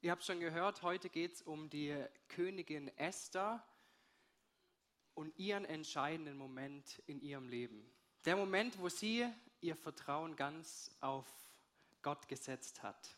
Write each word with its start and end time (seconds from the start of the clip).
Ihr 0.00 0.12
habt 0.12 0.22
schon 0.22 0.38
gehört, 0.38 0.82
heute 0.82 1.10
geht 1.10 1.32
es 1.32 1.42
um 1.42 1.68
die 1.70 1.92
Königin 2.28 2.86
Esther 2.98 3.66
und 5.14 5.36
ihren 5.36 5.64
entscheidenden 5.64 6.36
Moment 6.36 7.02
in 7.06 7.20
ihrem 7.20 7.48
Leben. 7.48 7.84
Der 8.24 8.36
Moment, 8.36 8.78
wo 8.78 8.88
sie 8.88 9.26
ihr 9.60 9.74
Vertrauen 9.74 10.36
ganz 10.36 10.92
auf 11.00 11.26
Gott 12.02 12.28
gesetzt 12.28 12.84
hat. 12.84 13.16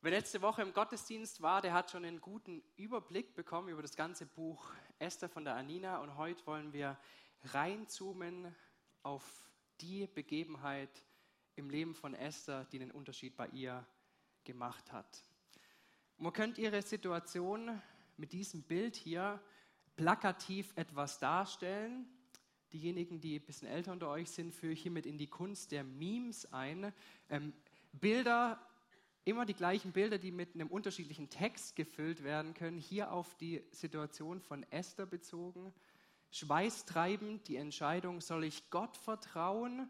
Wer 0.00 0.12
letzte 0.12 0.40
Woche 0.40 0.62
im 0.62 0.72
Gottesdienst 0.72 1.42
war, 1.42 1.60
der 1.60 1.74
hat 1.74 1.90
schon 1.90 2.06
einen 2.06 2.22
guten 2.22 2.62
Überblick 2.76 3.34
bekommen 3.34 3.68
über 3.68 3.82
das 3.82 3.96
ganze 3.96 4.24
Buch 4.24 4.72
Esther 4.98 5.28
von 5.28 5.44
der 5.44 5.56
Anina 5.56 5.98
und 5.98 6.16
heute 6.16 6.46
wollen 6.46 6.72
wir 6.72 6.98
reinzoomen 7.52 8.56
auf 9.02 9.44
die 9.82 10.06
Begebenheit 10.06 11.04
im 11.56 11.68
Leben 11.68 11.94
von 11.94 12.14
Esther, 12.14 12.64
die 12.72 12.78
den 12.78 12.90
Unterschied 12.90 13.36
bei 13.36 13.48
ihr 13.48 13.86
gemacht 14.44 14.90
hat. 14.90 15.22
Man 16.22 16.34
könnte 16.34 16.60
ihre 16.60 16.82
Situation 16.82 17.80
mit 18.18 18.34
diesem 18.34 18.62
Bild 18.62 18.94
hier 18.94 19.40
plakativ 19.96 20.70
etwas 20.76 21.18
darstellen. 21.18 22.06
Diejenigen, 22.74 23.22
die 23.22 23.38
ein 23.38 23.46
bisschen 23.46 23.68
älter 23.68 23.92
unter 23.92 24.10
euch 24.10 24.30
sind, 24.30 24.52
führe 24.52 24.74
ich 24.74 24.82
hiermit 24.82 25.06
in 25.06 25.16
die 25.16 25.28
Kunst 25.28 25.72
der 25.72 25.82
Memes 25.82 26.52
ein. 26.52 26.92
Ähm, 27.30 27.54
Bilder, 27.92 28.60
immer 29.24 29.46
die 29.46 29.54
gleichen 29.54 29.92
Bilder, 29.92 30.18
die 30.18 30.30
mit 30.30 30.54
einem 30.54 30.68
unterschiedlichen 30.68 31.30
Text 31.30 31.74
gefüllt 31.74 32.22
werden 32.22 32.52
können, 32.52 32.76
hier 32.76 33.12
auf 33.12 33.34
die 33.36 33.64
Situation 33.70 34.40
von 34.40 34.62
Esther 34.70 35.06
bezogen. 35.06 35.72
Schweißtreibend 36.32 37.48
die 37.48 37.56
Entscheidung, 37.56 38.20
soll 38.20 38.44
ich 38.44 38.68
Gott 38.68 38.98
vertrauen 38.98 39.88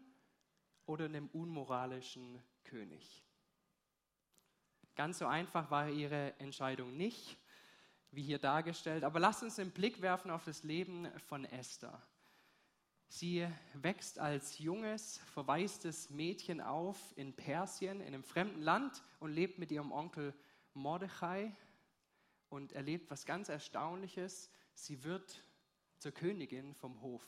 oder 0.85 1.03
einem 1.03 1.27
unmoralischen 1.33 2.41
König? 2.63 3.25
Ganz 4.95 5.19
so 5.19 5.25
einfach 5.25 5.71
war 5.71 5.89
ihre 5.89 6.37
Entscheidung 6.39 6.95
nicht, 6.97 7.37
wie 8.11 8.23
hier 8.23 8.39
dargestellt. 8.39 9.03
Aber 9.03 9.19
lasst 9.19 9.43
uns 9.43 9.57
einen 9.59 9.71
Blick 9.71 10.01
werfen 10.01 10.31
auf 10.31 10.43
das 10.43 10.63
Leben 10.63 11.07
von 11.27 11.45
Esther. 11.45 12.01
Sie 13.07 13.45
wächst 13.73 14.19
als 14.19 14.59
junges, 14.59 15.17
verwaistes 15.33 16.09
Mädchen 16.09 16.61
auf 16.61 16.97
in 17.17 17.33
Persien, 17.33 17.99
in 17.99 18.07
einem 18.07 18.23
fremden 18.23 18.61
Land 18.61 19.03
und 19.19 19.33
lebt 19.33 19.59
mit 19.59 19.69
ihrem 19.71 19.91
Onkel 19.91 20.33
Mordechai 20.73 21.53
und 22.49 22.71
erlebt 22.71 23.11
was 23.11 23.25
ganz 23.25 23.49
Erstaunliches. 23.49 24.49
Sie 24.73 25.03
wird 25.03 25.43
zur 25.97 26.13
Königin 26.13 26.73
vom 26.73 27.01
Hof, 27.01 27.25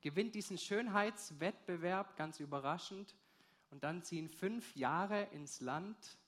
gewinnt 0.00 0.34
diesen 0.34 0.58
Schönheitswettbewerb 0.58 2.16
ganz 2.16 2.40
überraschend 2.40 3.14
und 3.70 3.84
dann 3.84 4.02
ziehen 4.02 4.28
fünf 4.28 4.74
Jahre 4.74 5.24
ins 5.32 5.60
Land 5.60 6.18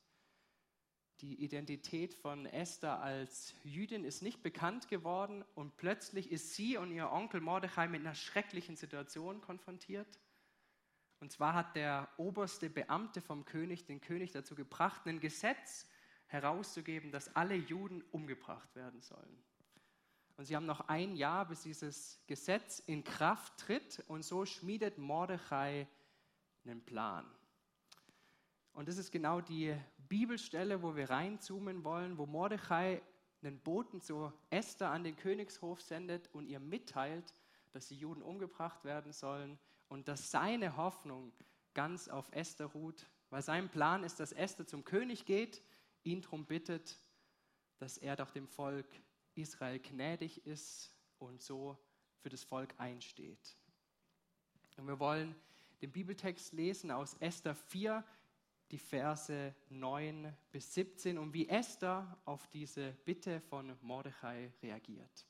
die 1.23 1.37
Identität 1.37 2.15
von 2.15 2.47
Esther 2.47 3.01
als 3.01 3.55
Jüdin 3.62 4.05
ist 4.05 4.23
nicht 4.23 4.42
bekannt 4.42 4.89
geworden 4.89 5.45
und 5.55 5.77
plötzlich 5.77 6.33
ist 6.33 6.55
sie 6.55 6.77
und 6.77 6.91
ihr 6.91 7.12
Onkel 7.12 7.41
Mordechai 7.41 7.87
mit 7.87 8.01
einer 8.01 8.17
schrecklichen 8.17 8.75
Situation 8.75 9.41
konfrontiert. 9.41 10.19
Und 11.20 11.31
zwar 11.31 11.55
hat 11.55 11.77
der 11.77 12.09
oberste 12.17 12.69
Beamte 12.69 13.20
vom 13.20 13.45
König 13.45 13.87
den 13.87 14.01
König 14.01 14.33
dazu 14.33 14.56
gebracht, 14.56 15.06
ein 15.06 15.20
Gesetz 15.20 15.87
herauszugeben, 16.27 17.12
dass 17.12 17.36
alle 17.36 17.55
Juden 17.55 18.03
umgebracht 18.11 18.75
werden 18.75 19.01
sollen. 19.01 19.45
Und 20.36 20.47
sie 20.47 20.57
haben 20.57 20.67
noch 20.67 20.89
ein 20.89 21.14
Jahr, 21.14 21.47
bis 21.47 21.62
dieses 21.62 22.20
Gesetz 22.27 22.81
in 22.81 23.05
Kraft 23.05 23.59
tritt 23.59 24.03
und 24.09 24.25
so 24.25 24.45
schmiedet 24.45 24.98
Mordechai 24.98 25.86
einen 26.64 26.84
Plan. 26.84 27.25
Und 28.73 28.89
das 28.89 28.97
ist 28.97 29.12
genau 29.12 29.41
die 29.41 29.77
Bibelstelle, 30.13 30.83
wo 30.83 30.95
wir 30.95 31.09
reinzoomen 31.09 31.85
wollen, 31.85 32.19
wo 32.19 32.27
Mordechai 32.27 33.01
einen 33.41 33.59
Boten 33.59 34.03
zu 34.03 34.31
Esther 34.51 34.91
an 34.91 35.05
den 35.05 35.17
Königshof 35.17 35.81
sendet 35.81 36.29
und 36.35 36.49
ihr 36.49 36.61
mitteilt, 36.61 37.35
dass 37.71 37.89
die 37.89 37.97
Juden 37.97 38.21
umgebracht 38.21 38.85
werden 38.85 39.14
sollen 39.14 39.59
und 39.89 40.09
dass 40.09 40.31
seine 40.31 40.77
Hoffnung 40.77 41.33
ganz 41.73 42.09
auf 42.09 42.29
Esther 42.33 42.67
ruht, 42.67 43.09
weil 43.31 43.41
sein 43.41 43.70
Plan 43.70 44.05
ist, 44.05 44.20
dass 44.20 44.33
Esther 44.33 44.67
zum 44.67 44.85
König 44.85 45.25
geht, 45.25 45.63
ihn 46.03 46.20
darum 46.20 46.45
bittet, 46.45 46.98
dass 47.79 47.97
er 47.97 48.15
doch 48.15 48.33
dem 48.33 48.48
Volk 48.48 48.85
Israel 49.35 49.79
gnädig 49.79 50.47
ist 50.47 50.95
und 51.20 51.41
so 51.41 51.79
für 52.19 52.29
das 52.29 52.45
Volk 52.45 52.75
einsteht. 52.77 53.57
Und 54.77 54.86
wir 54.86 55.01
wollen 55.01 55.35
den 55.81 55.91
Bibeltext 55.91 56.53
lesen 56.53 56.91
aus 56.91 57.15
Esther 57.15 57.55
4, 57.55 58.05
die 58.73 58.79
Verse 58.79 59.55
9 59.69 60.35
bis 60.51 60.73
17 60.75 61.19
und 61.19 61.35
wie 61.35 61.47
Esther 61.49 62.19
auf 62.25 62.49
diese 62.49 62.93
Bitte 63.05 63.41
von 63.43 63.77
Mordechai 63.83 64.51
reagiert. 64.63 65.27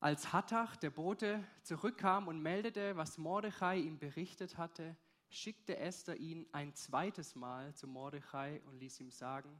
Als 0.00 0.34
Hattach, 0.34 0.76
der 0.76 0.90
Bote, 0.90 1.42
zurückkam 1.62 2.28
und 2.28 2.42
meldete, 2.42 2.94
was 2.98 3.16
Mordechai 3.16 3.78
ihm 3.78 3.98
berichtet 3.98 4.58
hatte, 4.58 4.96
schickte 5.30 5.78
Esther 5.78 6.18
ihn 6.18 6.46
ein 6.52 6.74
zweites 6.74 7.34
Mal 7.34 7.74
zu 7.74 7.88
Mordechai 7.88 8.60
und 8.66 8.78
ließ 8.78 9.00
ihm 9.00 9.10
sagen, 9.10 9.58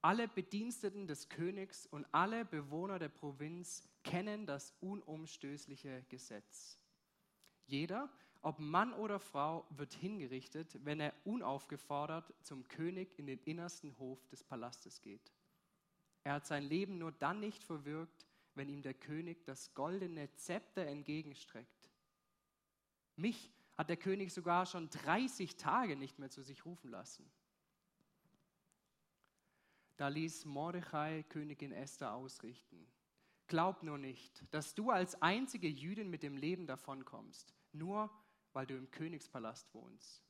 alle 0.00 0.26
Bediensteten 0.26 1.06
des 1.06 1.28
Königs 1.28 1.86
und 1.86 2.06
alle 2.12 2.46
Bewohner 2.46 2.98
der 2.98 3.10
Provinz 3.10 3.86
kennen 4.02 4.46
das 4.46 4.72
unumstößliche 4.80 6.04
Gesetz. 6.08 6.78
Jeder, 7.66 8.10
ob 8.44 8.58
Mann 8.58 8.92
oder 8.92 9.18
Frau, 9.18 9.66
wird 9.70 9.94
hingerichtet, 9.94 10.78
wenn 10.84 11.00
er 11.00 11.14
unaufgefordert 11.24 12.32
zum 12.42 12.68
König 12.68 13.18
in 13.18 13.26
den 13.26 13.38
innersten 13.44 13.98
Hof 13.98 14.26
des 14.28 14.44
Palastes 14.44 15.00
geht. 15.00 15.32
Er 16.24 16.34
hat 16.34 16.46
sein 16.46 16.62
Leben 16.62 16.98
nur 16.98 17.12
dann 17.12 17.40
nicht 17.40 17.64
verwirkt, 17.64 18.26
wenn 18.54 18.68
ihm 18.68 18.82
der 18.82 18.94
König 18.94 19.44
das 19.46 19.74
goldene 19.74 20.30
Zepter 20.34 20.86
entgegenstreckt. 20.86 21.90
Mich 23.16 23.50
hat 23.78 23.88
der 23.88 23.96
König 23.96 24.32
sogar 24.32 24.66
schon 24.66 24.90
30 24.90 25.56
Tage 25.56 25.96
nicht 25.96 26.18
mehr 26.18 26.30
zu 26.30 26.42
sich 26.42 26.64
rufen 26.66 26.90
lassen. 26.90 27.30
Da 29.96 30.08
ließ 30.08 30.44
Mordechai 30.44 31.22
Königin 31.30 31.72
Esther 31.72 32.14
ausrichten. 32.14 32.86
Glaub 33.46 33.82
nur 33.82 33.98
nicht, 33.98 34.44
dass 34.50 34.74
du 34.74 34.90
als 34.90 35.20
einzige 35.22 35.68
Jüdin 35.68 36.10
mit 36.10 36.22
dem 36.22 36.36
Leben 36.36 36.66
davonkommst, 36.66 37.54
nur 37.72 38.10
weil 38.54 38.66
du 38.66 38.76
im 38.76 38.90
Königspalast 38.90 39.72
wohnst. 39.74 40.22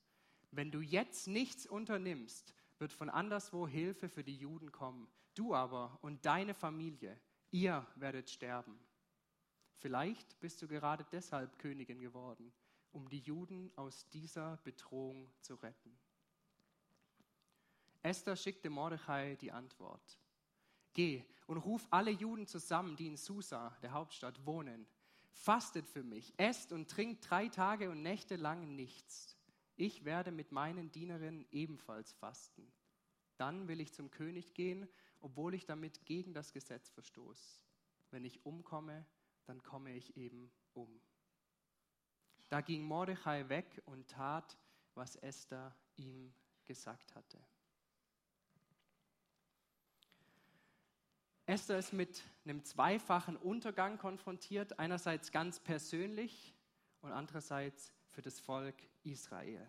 Wenn 0.50 0.70
du 0.70 0.80
jetzt 0.80 1.28
nichts 1.28 1.66
unternimmst, 1.66 2.54
wird 2.78 2.92
von 2.92 3.10
anderswo 3.10 3.68
Hilfe 3.68 4.08
für 4.08 4.24
die 4.24 4.36
Juden 4.36 4.72
kommen. 4.72 5.08
Du 5.34 5.54
aber 5.54 5.98
und 6.02 6.24
deine 6.26 6.54
Familie, 6.54 7.18
ihr 7.50 7.86
werdet 7.96 8.30
sterben. 8.30 8.78
Vielleicht 9.78 10.40
bist 10.40 10.62
du 10.62 10.68
gerade 10.68 11.04
deshalb 11.12 11.58
Königin 11.58 12.00
geworden, 12.00 12.52
um 12.92 13.08
die 13.08 13.18
Juden 13.18 13.70
aus 13.76 14.08
dieser 14.10 14.56
Bedrohung 14.58 15.30
zu 15.40 15.56
retten. 15.56 15.98
Esther 18.02 18.36
schickte 18.36 18.70
Mordechai 18.70 19.36
die 19.36 19.52
Antwort. 19.52 20.18
Geh 20.92 21.24
und 21.46 21.58
ruf 21.58 21.86
alle 21.90 22.10
Juden 22.10 22.46
zusammen, 22.46 22.96
die 22.96 23.08
in 23.08 23.16
Susa, 23.16 23.76
der 23.82 23.92
Hauptstadt, 23.92 24.46
wohnen 24.46 24.86
fastet 25.34 25.86
für 25.88 26.02
mich, 26.02 26.32
esst 26.38 26.72
und 26.72 26.90
trinkt 26.90 27.28
drei 27.28 27.48
Tage 27.48 27.90
und 27.90 28.02
Nächte 28.02 28.36
lang 28.36 28.74
nichts. 28.74 29.36
Ich 29.76 30.04
werde 30.04 30.30
mit 30.30 30.52
meinen 30.52 30.90
Dienerinnen 30.92 31.46
ebenfalls 31.50 32.12
fasten. 32.12 32.72
Dann 33.36 33.68
will 33.68 33.80
ich 33.80 33.92
zum 33.92 34.10
König 34.10 34.54
gehen, 34.54 34.88
obwohl 35.20 35.54
ich 35.54 35.66
damit 35.66 36.06
gegen 36.06 36.32
das 36.32 36.52
Gesetz 36.52 36.90
verstoße. 36.90 37.60
Wenn 38.10 38.24
ich 38.24 38.46
umkomme, 38.46 39.04
dann 39.44 39.62
komme 39.62 39.92
ich 39.94 40.16
eben 40.16 40.52
um. 40.72 41.00
Da 42.48 42.60
ging 42.60 42.84
Mordechai 42.84 43.48
weg 43.48 43.82
und 43.86 44.08
tat, 44.08 44.56
was 44.94 45.16
Esther 45.16 45.74
ihm 45.96 46.32
gesagt 46.64 47.14
hatte. 47.14 47.44
Esther 51.46 51.78
ist 51.78 51.92
mit 51.92 52.22
einem 52.44 52.64
zweifachen 52.64 53.36
Untergang 53.36 53.98
konfrontiert, 53.98 54.78
einerseits 54.78 55.30
ganz 55.30 55.60
persönlich 55.60 56.54
und 57.02 57.12
andererseits 57.12 57.92
für 58.08 58.22
das 58.22 58.40
Volk 58.40 58.76
Israel. 59.02 59.66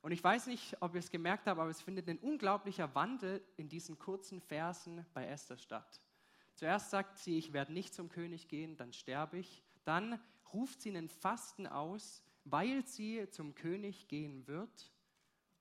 Und 0.00 0.12
ich 0.12 0.24
weiß 0.24 0.46
nicht, 0.46 0.80
ob 0.80 0.94
ihr 0.94 1.00
es 1.00 1.10
gemerkt 1.10 1.46
habt, 1.46 1.58
aber 1.58 1.68
es 1.68 1.82
findet 1.82 2.08
ein 2.08 2.18
unglaublicher 2.18 2.94
Wandel 2.94 3.42
in 3.56 3.68
diesen 3.68 3.98
kurzen 3.98 4.40
Versen 4.40 5.04
bei 5.12 5.26
Esther 5.26 5.58
statt. 5.58 6.00
Zuerst 6.54 6.90
sagt 6.90 7.18
sie, 7.18 7.36
ich 7.36 7.52
werde 7.52 7.72
nicht 7.72 7.92
zum 7.92 8.08
König 8.08 8.48
gehen, 8.48 8.76
dann 8.76 8.92
sterbe 8.92 9.38
ich. 9.38 9.62
Dann 9.84 10.18
ruft 10.54 10.80
sie 10.80 10.90
einen 10.90 11.08
Fasten 11.08 11.66
aus, 11.66 12.22
weil 12.44 12.86
sie 12.86 13.28
zum 13.30 13.54
König 13.54 14.08
gehen 14.08 14.46
wird 14.46 14.92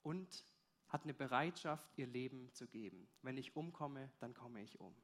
und 0.02 0.46
hat 0.90 1.04
eine 1.04 1.14
Bereitschaft, 1.14 1.90
ihr 1.98 2.08
Leben 2.08 2.52
zu 2.54 2.68
geben. 2.68 3.08
Wenn 3.22 3.38
ich 3.38 3.56
umkomme, 3.56 4.12
dann 4.20 4.34
komme 4.34 4.62
ich 4.62 4.80
um. 4.80 4.96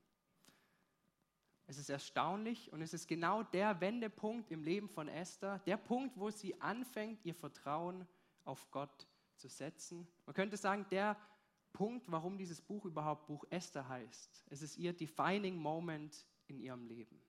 Es 1.66 1.78
ist 1.78 1.90
erstaunlich 1.90 2.72
und 2.74 2.82
es 2.82 2.94
ist 2.94 3.08
genau 3.08 3.44
der 3.44 3.80
Wendepunkt 3.80 4.52
im 4.52 4.64
Leben 4.64 4.90
von 4.90 5.08
Esther, 5.08 5.60
der 5.60 5.78
Punkt, 5.78 6.18
wo 6.18 6.30
sie 6.30 6.60
anfängt, 6.60 7.24
ihr 7.26 7.36
Vertrauen 7.36 8.06
auf 8.44 8.70
Gott 8.72 9.08
zu 9.36 9.48
setzen. 9.48 10.08
Man 10.26 10.36
könnte 10.36 10.58
sagen, 10.58 10.86
der 10.90 11.18
Punkt, 11.72 12.12
warum 12.12 12.38
dieses 12.38 12.62
Buch 12.62 12.86
überhaupt 12.86 13.28
Buch 13.28 13.46
Esther 13.50 13.88
heißt. 13.88 14.46
Es 14.50 14.62
ist 14.62 14.78
ihr 14.78 14.94
defining 14.94 15.58
Moment 15.58 16.26
in 16.48 16.60
ihrem 16.60 16.86
Leben. 16.86 17.22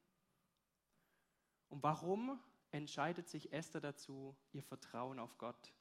Und 1.68 1.82
warum 1.82 2.38
entscheidet 2.70 3.28
sich 3.28 3.52
Esther 3.52 3.80
dazu, 3.80 4.36
ihr 4.52 4.62
Vertrauen 4.62 5.18
auf 5.18 5.38
Gott 5.38 5.72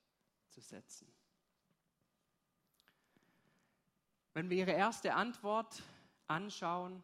zu 0.50 0.62
setzen? 0.62 1.12
Wenn 4.33 4.50
wir 4.50 4.57
ihre 4.57 4.71
erste 4.71 5.13
Antwort 5.13 5.83
anschauen, 6.27 7.03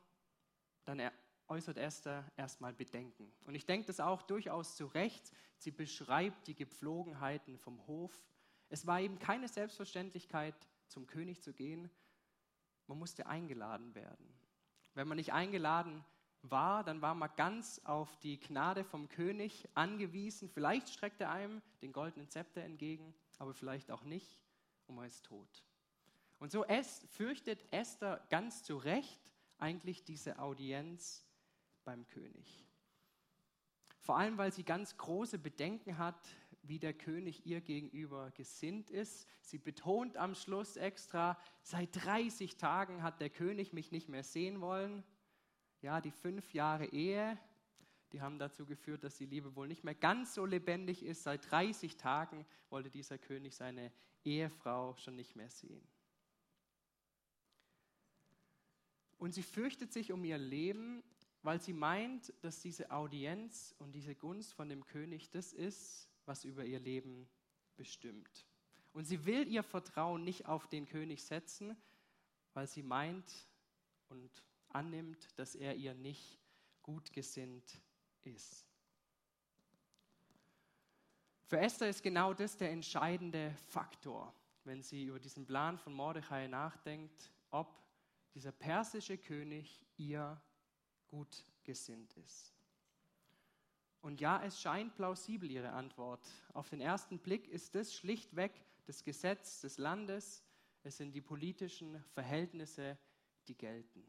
dann 0.85 0.99
äußert 1.47 1.77
Esther 1.77 2.31
erstmal 2.37 2.73
Bedenken. 2.73 3.31
Und 3.45 3.53
ich 3.55 3.65
denke 3.65 3.87
das 3.87 3.99
auch 3.99 4.23
durchaus 4.23 4.75
zu 4.75 4.87
Recht. 4.87 5.31
Sie 5.57 5.71
beschreibt 5.71 6.47
die 6.47 6.55
Gepflogenheiten 6.55 7.57
vom 7.57 7.85
Hof. 7.85 8.11
Es 8.69 8.87
war 8.87 8.99
eben 8.99 9.19
keine 9.19 9.47
Selbstverständlichkeit, 9.47 10.55
zum 10.87 11.05
König 11.05 11.41
zu 11.41 11.53
gehen. 11.53 11.89
Man 12.87 12.97
musste 12.97 13.27
eingeladen 13.27 13.93
werden. 13.93 14.33
Wenn 14.95 15.07
man 15.07 15.17
nicht 15.17 15.33
eingeladen 15.33 16.03
war, 16.41 16.83
dann 16.83 17.01
war 17.01 17.13
man 17.13 17.29
ganz 17.35 17.79
auf 17.83 18.17
die 18.17 18.39
Gnade 18.39 18.83
vom 18.83 19.07
König 19.07 19.69
angewiesen. 19.75 20.49
Vielleicht 20.49 20.89
streckt 20.89 21.21
er 21.21 21.31
einem 21.31 21.61
den 21.81 21.91
goldenen 21.91 22.29
Zepter 22.29 22.61
entgegen, 22.61 23.13
aber 23.37 23.53
vielleicht 23.53 23.91
auch 23.91 24.03
nicht 24.03 24.39
und 24.87 24.95
man 24.95 25.05
ist 25.05 25.25
tot. 25.25 25.68
Und 26.39 26.51
so 26.51 26.65
fürchtet 27.11 27.65
Esther 27.71 28.25
ganz 28.29 28.63
zu 28.63 28.77
Recht 28.77 29.19
eigentlich 29.57 30.03
diese 30.03 30.39
Audienz 30.39 31.25
beim 31.83 32.07
König. 32.07 32.65
Vor 33.99 34.17
allem, 34.17 34.37
weil 34.37 34.53
sie 34.53 34.63
ganz 34.63 34.97
große 34.97 35.37
Bedenken 35.37 35.97
hat, 35.97 36.29
wie 36.63 36.79
der 36.79 36.93
König 36.93 37.45
ihr 37.45 37.61
gegenüber 37.61 38.31
gesinnt 38.31 38.89
ist. 38.89 39.27
Sie 39.41 39.57
betont 39.57 40.17
am 40.17 40.35
Schluss 40.35 40.77
extra, 40.77 41.37
seit 41.61 42.05
30 42.05 42.57
Tagen 42.57 43.03
hat 43.03 43.19
der 43.21 43.29
König 43.29 43.73
mich 43.73 43.91
nicht 43.91 44.09
mehr 44.09 44.23
sehen 44.23 44.61
wollen. 44.61 45.03
Ja, 45.81 46.01
die 46.01 46.11
fünf 46.11 46.53
Jahre 46.53 46.85
Ehe, 46.87 47.37
die 48.11 48.21
haben 48.21 48.39
dazu 48.39 48.65
geführt, 48.65 49.03
dass 49.03 49.17
die 49.17 49.25
Liebe 49.25 49.55
wohl 49.55 49.67
nicht 49.67 49.83
mehr 49.83 49.95
ganz 49.95 50.33
so 50.33 50.45
lebendig 50.45 51.03
ist. 51.03 51.23
Seit 51.23 51.49
30 51.51 51.97
Tagen 51.97 52.45
wollte 52.69 52.89
dieser 52.89 53.17
König 53.17 53.55
seine 53.55 53.91
Ehefrau 54.23 54.95
schon 54.97 55.15
nicht 55.15 55.35
mehr 55.35 55.49
sehen. 55.49 55.87
Und 59.19 59.33
sie 59.33 59.43
fürchtet 59.43 59.93
sich 59.93 60.11
um 60.11 60.23
ihr 60.23 60.37
Leben, 60.37 61.03
weil 61.43 61.61
sie 61.61 61.73
meint, 61.73 62.33
dass 62.41 62.61
diese 62.61 62.89
Audienz 62.89 63.75
und 63.77 63.91
diese 63.91 64.15
Gunst 64.15 64.53
von 64.53 64.69
dem 64.69 64.85
König 64.85 65.29
das 65.29 65.53
ist, 65.53 66.09
was 66.25 66.45
über 66.45 66.65
ihr 66.65 66.79
Leben 66.79 67.29
bestimmt. 67.75 68.45
Und 68.93 69.05
sie 69.05 69.25
will 69.25 69.47
ihr 69.47 69.63
Vertrauen 69.63 70.23
nicht 70.23 70.47
auf 70.47 70.67
den 70.67 70.85
König 70.85 71.23
setzen, 71.23 71.77
weil 72.53 72.67
sie 72.67 72.81
meint 72.81 73.47
und 74.07 74.43
annimmt, 74.69 75.27
dass 75.37 75.55
er 75.55 75.75
ihr 75.75 75.93
nicht 75.93 76.39
gut 76.81 77.11
gesinnt 77.13 77.81
ist. 78.23 78.65
Für 81.45 81.59
Esther 81.59 81.89
ist 81.89 82.03
genau 82.03 82.33
das 82.33 82.57
der 82.57 82.71
entscheidende 82.71 83.55
Faktor, 83.67 84.33
wenn 84.63 84.81
sie 84.81 85.05
über 85.05 85.19
diesen 85.19 85.45
Plan 85.45 85.77
von 85.77 85.93
Mordechai 85.93 86.47
nachdenkt, 86.47 87.31
ob 87.49 87.88
dieser 88.33 88.51
persische 88.51 89.17
König 89.17 89.85
ihr 89.97 90.41
gut 91.07 91.43
gesinnt 91.63 92.15
ist. 92.17 92.53
Und 94.01 94.21
ja, 94.21 94.41
es 94.43 94.61
scheint 94.61 94.95
plausibel, 94.95 95.51
ihre 95.51 95.71
Antwort. 95.71 96.25
Auf 96.53 96.69
den 96.69 96.79
ersten 96.79 97.19
Blick 97.19 97.47
ist 97.47 97.75
das 97.75 97.93
schlichtweg 97.93 98.53
das 98.85 99.03
Gesetz 99.03 99.61
des 99.61 99.77
Landes. 99.77 100.43
Es 100.83 100.97
sind 100.97 101.13
die 101.13 101.21
politischen 101.21 102.03
Verhältnisse, 102.13 102.97
die 103.47 103.55
gelten. 103.55 104.03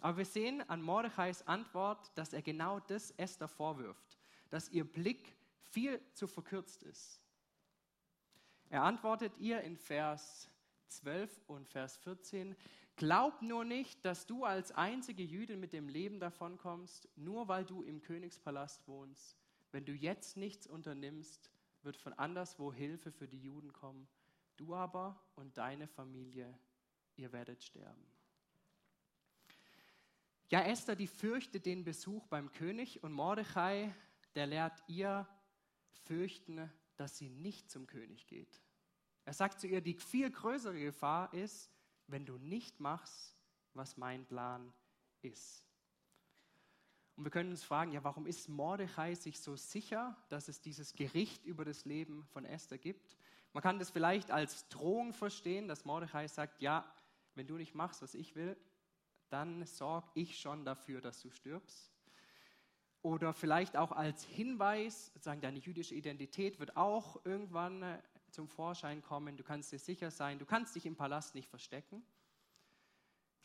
Aber 0.00 0.18
wir 0.18 0.24
sehen 0.24 0.68
an 0.68 0.80
Mordechais 0.80 1.46
Antwort, 1.46 2.10
dass 2.16 2.32
er 2.32 2.42
genau 2.42 2.80
das 2.80 3.10
Esther 3.12 3.48
vorwirft, 3.48 4.18
dass 4.50 4.70
ihr 4.70 4.84
Blick 4.84 5.36
viel 5.60 6.00
zu 6.14 6.26
verkürzt 6.26 6.82
ist. 6.84 7.20
Er 8.70 8.82
antwortet 8.82 9.36
ihr 9.38 9.60
in 9.60 9.76
Vers 9.76 10.48
12 10.88 11.42
und 11.46 11.68
Vers 11.68 11.98
14, 11.98 12.56
Glaub 12.96 13.42
nur 13.42 13.64
nicht, 13.64 14.04
dass 14.04 14.26
du 14.26 14.44
als 14.44 14.72
einzige 14.72 15.22
Jüdin 15.22 15.60
mit 15.60 15.72
dem 15.72 15.88
Leben 15.88 16.20
davonkommst, 16.20 17.08
nur 17.16 17.48
weil 17.48 17.64
du 17.64 17.82
im 17.82 18.02
Königspalast 18.02 18.86
wohnst. 18.86 19.36
Wenn 19.70 19.84
du 19.84 19.92
jetzt 19.92 20.36
nichts 20.36 20.66
unternimmst, 20.66 21.50
wird 21.82 21.96
von 21.96 22.12
anderswo 22.12 22.72
Hilfe 22.72 23.10
für 23.10 23.26
die 23.26 23.40
Juden 23.40 23.72
kommen. 23.72 24.06
Du 24.56 24.74
aber 24.74 25.20
und 25.34 25.56
deine 25.56 25.88
Familie, 25.88 26.58
ihr 27.16 27.32
werdet 27.32 27.62
sterben. 27.62 28.06
Ja, 30.50 30.60
Esther, 30.60 30.94
die 30.94 31.06
fürchtet 31.06 31.64
den 31.64 31.82
Besuch 31.82 32.26
beim 32.26 32.52
König 32.52 33.02
und 33.02 33.12
Mordechai, 33.12 33.94
der 34.34 34.46
lehrt 34.46 34.82
ihr 34.86 35.26
fürchten, 36.04 36.70
dass 36.96 37.16
sie 37.16 37.30
nicht 37.30 37.70
zum 37.70 37.86
König 37.86 38.26
geht. 38.26 38.60
Er 39.24 39.32
sagt 39.32 39.60
zu 39.60 39.66
ihr, 39.66 39.80
die 39.80 39.94
viel 39.94 40.30
größere 40.30 40.78
Gefahr 40.78 41.32
ist, 41.32 41.70
wenn 42.12 42.26
du 42.26 42.38
nicht 42.38 42.78
machst, 42.78 43.36
was 43.74 43.96
mein 43.96 44.24
Plan 44.26 44.72
ist. 45.22 45.66
Und 47.16 47.24
wir 47.24 47.30
können 47.30 47.50
uns 47.50 47.64
fragen, 47.64 47.92
ja, 47.92 48.04
warum 48.04 48.26
ist 48.26 48.48
Mordechai 48.48 49.14
sich 49.14 49.40
so 49.40 49.56
sicher, 49.56 50.16
dass 50.28 50.48
es 50.48 50.60
dieses 50.60 50.94
Gericht 50.94 51.44
über 51.44 51.64
das 51.64 51.84
Leben 51.84 52.24
von 52.26 52.44
Esther 52.44 52.78
gibt? 52.78 53.16
Man 53.52 53.62
kann 53.62 53.78
das 53.78 53.90
vielleicht 53.90 54.30
als 54.30 54.68
Drohung 54.68 55.12
verstehen, 55.12 55.68
dass 55.68 55.84
Mordechai 55.84 56.28
sagt, 56.28 56.60
ja, 56.62 56.90
wenn 57.34 57.46
du 57.46 57.56
nicht 57.56 57.74
machst, 57.74 58.02
was 58.02 58.14
ich 58.14 58.34
will, 58.34 58.56
dann 59.28 59.64
sorge 59.66 60.08
ich 60.14 60.38
schon 60.38 60.64
dafür, 60.64 61.00
dass 61.00 61.20
du 61.20 61.30
stirbst. 61.30 61.92
Oder 63.02 63.32
vielleicht 63.32 63.76
auch 63.76 63.92
als 63.92 64.24
Hinweis, 64.24 65.12
sagen, 65.18 65.40
deine 65.40 65.58
jüdische 65.58 65.94
Identität 65.94 66.60
wird 66.60 66.76
auch 66.76 67.24
irgendwann 67.24 67.82
äh, 67.82 67.98
zum 68.32 68.48
Vorschein 68.48 69.02
kommen. 69.02 69.36
Du 69.36 69.44
kannst 69.44 69.72
dir 69.72 69.78
sicher 69.78 70.10
sein, 70.10 70.38
du 70.38 70.46
kannst 70.46 70.74
dich 70.74 70.86
im 70.86 70.96
Palast 70.96 71.34
nicht 71.34 71.48
verstecken. 71.48 72.02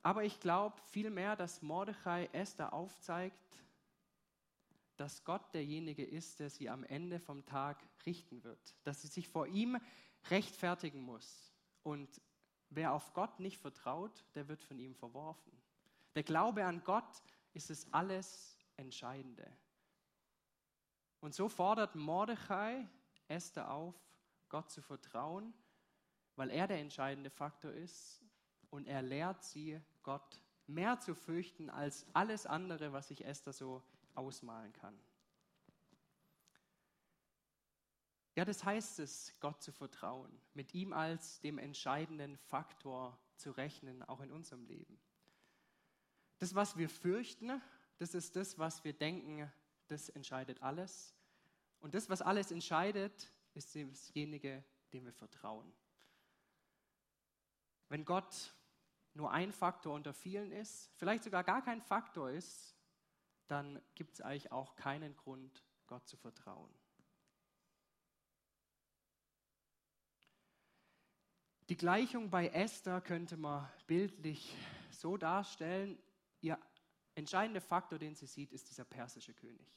Aber 0.02 0.24
ich 0.24 0.40
glaube 0.40 0.78
vielmehr, 0.92 1.36
dass 1.36 1.62
Mordechai 1.62 2.30
Esther 2.32 2.74
aufzeigt, 2.74 3.38
dass 4.96 5.24
Gott 5.24 5.54
derjenige 5.54 6.04
ist, 6.04 6.40
der 6.40 6.50
sie 6.50 6.70
am 6.70 6.84
Ende 6.84 7.20
vom 7.20 7.46
Tag 7.46 7.78
richten 8.06 8.44
wird. 8.44 8.76
Dass 8.84 9.02
sie 9.02 9.08
sich 9.08 9.28
vor 9.28 9.48
ihm 9.48 9.78
rechtfertigen 10.30 11.02
muss. 11.02 11.54
Und 11.84 12.22
wer 12.70 12.94
auf 12.94 13.14
Gott 13.14 13.40
nicht 13.40 13.60
vertraut, 13.60 14.26
der 14.34 14.48
wird 14.48 14.64
von 14.64 14.80
ihm 14.80 14.96
verworfen. 14.96 15.52
Der 16.16 16.24
Glaube 16.24 16.66
an 16.66 16.84
Gott 16.84 17.22
ist 17.54 17.70
es 17.70 17.92
alles 17.94 18.58
Entscheidende. 18.76 19.52
Und 21.20 21.36
so 21.36 21.50
fordert 21.50 21.96
Mordechai 21.96 22.88
Esther 23.28 23.72
auf, 23.72 23.96
Gott 24.50 24.70
zu 24.72 24.82
vertrauen, 24.82 25.54
weil 26.36 26.50
er 26.50 26.68
der 26.68 26.80
entscheidende 26.80 27.30
Faktor 27.30 27.72
ist 27.72 28.22
und 28.70 28.88
er 28.88 29.02
lehrt 29.02 29.44
sie, 29.44 29.82
Gott 30.04 30.42
mehr 30.68 31.00
zu 31.00 31.16
fürchten 31.16 31.70
als 31.70 32.06
alles 32.14 32.46
andere, 32.46 32.94
was 32.94 33.08
sich 33.08 33.26
Esther 33.26 33.54
so 33.54 33.84
ausmalen 34.16 34.74
kann. 34.74 34.98
Ja, 38.36 38.46
das 38.46 38.64
heißt 38.64 39.00
es, 39.00 39.34
Gott 39.40 39.64
zu 39.64 39.72
vertrauen, 39.72 40.32
mit 40.54 40.76
ihm 40.76 40.94
als 40.94 41.40
dem 41.40 41.58
entscheidenden 41.58 42.38
Faktor 42.38 43.18
zu 43.36 43.50
rechnen, 43.52 44.04
auch 44.04 44.22
in 44.22 44.32
unserem 44.32 44.64
Leben. 44.66 45.00
Das, 46.38 46.54
was 46.54 46.78
wir 46.78 46.88
fürchten, 46.88 47.62
das 47.98 48.14
ist 48.14 48.36
das, 48.36 48.60
was 48.60 48.84
wir 48.84 48.94
denken, 48.94 49.52
das 49.88 50.10
entscheidet 50.10 50.62
alles. 50.62 51.16
Und 51.80 51.96
das, 51.96 52.10
was 52.10 52.22
alles 52.22 52.52
entscheidet, 52.52 53.32
ist 53.58 53.76
dasjenige, 53.76 54.64
dem 54.94 55.06
wir 55.06 55.14
vertrauen. 55.14 55.74
Wenn 57.90 58.06
Gott 58.06 58.54
nur 59.14 59.32
ein 59.32 59.52
Faktor 59.52 59.96
unter 59.96 60.14
vielen 60.14 60.52
ist, 60.52 60.92
vielleicht 60.96 61.24
sogar 61.24 61.44
gar 61.44 61.64
kein 61.64 61.82
Faktor 61.82 62.30
ist, 62.30 62.76
dann 63.48 63.82
gibt 63.96 64.14
es 64.14 64.22
eigentlich 64.22 64.52
auch 64.52 64.76
keinen 64.76 65.16
Grund, 65.16 65.64
Gott 65.88 66.08
zu 66.08 66.18
vertrauen. 66.18 66.72
Die 71.70 71.78
Gleichung 71.78 72.30
bei 72.30 72.48
Esther 72.50 73.02
könnte 73.02 73.36
man 73.36 73.70
bildlich 73.88 74.56
so 74.92 75.18
darstellen, 75.18 75.98
ihr 76.42 76.58
entscheidender 77.16 77.62
Faktor, 77.62 78.00
den 78.00 78.16
sie 78.16 78.28
sieht, 78.28 78.54
ist 78.54 78.70
dieser 78.70 78.86
persische 78.86 79.34
König. 79.34 79.68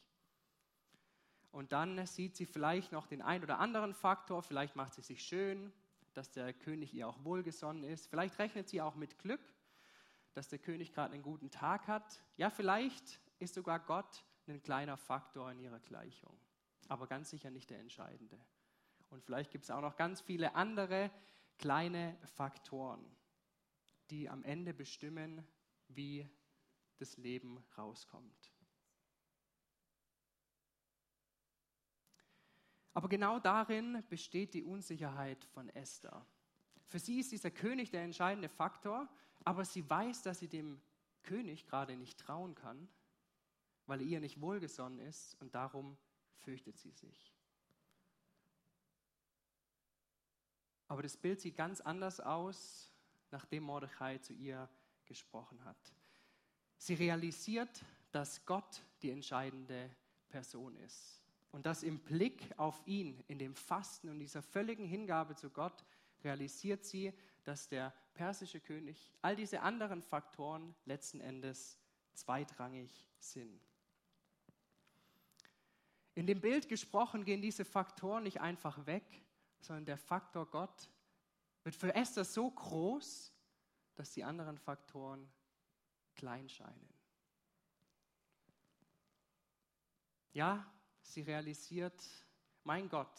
Und 1.50 1.72
dann 1.72 2.06
sieht 2.06 2.36
sie 2.36 2.46
vielleicht 2.46 2.92
noch 2.92 3.06
den 3.06 3.22
ein 3.22 3.42
oder 3.42 3.58
anderen 3.58 3.94
Faktor, 3.94 4.42
vielleicht 4.42 4.76
macht 4.76 4.94
sie 4.94 5.02
sich 5.02 5.22
schön, 5.22 5.72
dass 6.14 6.30
der 6.30 6.52
König 6.52 6.94
ihr 6.94 7.08
auch 7.08 7.24
wohlgesonnen 7.24 7.84
ist. 7.84 8.06
Vielleicht 8.06 8.38
rechnet 8.38 8.68
sie 8.68 8.80
auch 8.80 8.94
mit 8.94 9.18
Glück, 9.18 9.40
dass 10.32 10.48
der 10.48 10.58
König 10.58 10.92
gerade 10.92 11.14
einen 11.14 11.22
guten 11.22 11.50
Tag 11.50 11.88
hat. 11.88 12.22
Ja, 12.36 12.50
vielleicht 12.50 13.20
ist 13.38 13.54
sogar 13.54 13.80
Gott 13.80 14.24
ein 14.46 14.62
kleiner 14.62 14.96
Faktor 14.96 15.50
in 15.50 15.60
ihrer 15.60 15.80
Gleichung, 15.80 16.36
aber 16.88 17.06
ganz 17.06 17.30
sicher 17.30 17.50
nicht 17.50 17.70
der 17.70 17.80
entscheidende. 17.80 18.38
Und 19.10 19.24
vielleicht 19.24 19.50
gibt 19.50 19.64
es 19.64 19.70
auch 19.70 19.80
noch 19.80 19.96
ganz 19.96 20.20
viele 20.20 20.54
andere 20.54 21.10
kleine 21.58 22.16
Faktoren, 22.36 23.04
die 24.10 24.28
am 24.28 24.42
Ende 24.44 24.72
bestimmen, 24.72 25.46
wie 25.88 26.28
das 26.98 27.16
Leben 27.16 27.62
rauskommt. 27.76 28.52
Aber 33.00 33.08
genau 33.08 33.38
darin 33.38 34.04
besteht 34.10 34.52
die 34.52 34.62
Unsicherheit 34.62 35.42
von 35.54 35.70
Esther. 35.70 36.26
Für 36.86 36.98
sie 36.98 37.20
ist 37.20 37.32
dieser 37.32 37.50
König 37.50 37.90
der 37.90 38.02
entscheidende 38.02 38.50
Faktor, 38.50 39.08
aber 39.42 39.64
sie 39.64 39.88
weiß, 39.88 40.20
dass 40.20 40.40
sie 40.40 40.48
dem 40.48 40.82
König 41.22 41.66
gerade 41.66 41.96
nicht 41.96 42.20
trauen 42.20 42.54
kann, 42.54 42.90
weil 43.86 44.02
er 44.02 44.06
ihr 44.06 44.20
nicht 44.20 44.42
wohlgesonnen 44.42 44.98
ist 44.98 45.34
und 45.40 45.54
darum 45.54 45.96
fürchtet 46.40 46.76
sie 46.76 46.90
sich. 46.90 47.34
Aber 50.86 51.02
das 51.02 51.16
Bild 51.16 51.40
sieht 51.40 51.56
ganz 51.56 51.80
anders 51.80 52.20
aus, 52.20 52.92
nachdem 53.30 53.62
Mordechai 53.62 54.18
zu 54.18 54.34
ihr 54.34 54.68
gesprochen 55.06 55.64
hat. 55.64 55.94
Sie 56.76 56.92
realisiert, 56.92 57.82
dass 58.12 58.44
Gott 58.44 58.82
die 59.00 59.10
entscheidende 59.10 59.90
Person 60.28 60.76
ist 60.76 61.19
und 61.52 61.66
dass 61.66 61.82
im 61.82 61.98
Blick 61.98 62.56
auf 62.58 62.80
ihn, 62.86 63.22
in 63.28 63.38
dem 63.38 63.54
Fasten 63.54 64.08
und 64.08 64.18
dieser 64.18 64.42
völligen 64.42 64.84
Hingabe 64.84 65.34
zu 65.34 65.50
Gott, 65.50 65.84
realisiert 66.22 66.84
sie, 66.84 67.12
dass 67.44 67.68
der 67.68 67.92
persische 68.14 68.60
König, 68.60 69.10
all 69.22 69.34
diese 69.34 69.62
anderen 69.62 70.02
Faktoren 70.02 70.74
letzten 70.84 71.20
Endes 71.20 71.78
zweitrangig 72.14 73.08
sind. 73.18 73.60
In 76.14 76.26
dem 76.26 76.40
Bild 76.40 76.68
gesprochen 76.68 77.24
gehen 77.24 77.40
diese 77.40 77.64
Faktoren 77.64 78.24
nicht 78.24 78.40
einfach 78.40 78.84
weg, 78.86 79.22
sondern 79.60 79.86
der 79.86 79.96
Faktor 79.96 80.46
Gott 80.46 80.90
wird 81.62 81.74
für 81.74 81.94
Esther 81.94 82.24
so 82.24 82.50
groß, 82.50 83.32
dass 83.94 84.12
die 84.12 84.24
anderen 84.24 84.58
Faktoren 84.58 85.30
klein 86.14 86.48
scheinen. 86.48 86.88
Ja, 90.32 90.70
sie 91.12 91.22
realisiert, 91.22 92.02
mein 92.64 92.88
Gott, 92.88 93.16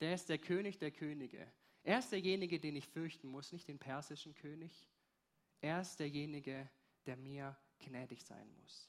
der 0.00 0.14
ist 0.14 0.28
der 0.28 0.38
König 0.38 0.78
der 0.78 0.90
Könige. 0.90 1.46
Er 1.82 1.98
ist 1.98 2.12
derjenige, 2.12 2.60
den 2.60 2.76
ich 2.76 2.86
fürchten 2.86 3.28
muss, 3.28 3.52
nicht 3.52 3.68
den 3.68 3.78
persischen 3.78 4.34
König. 4.34 4.88
Er 5.60 5.80
ist 5.80 5.98
derjenige, 5.98 6.68
der 7.06 7.16
mir 7.16 7.56
gnädig 7.78 8.22
sein 8.22 8.50
muss. 8.60 8.88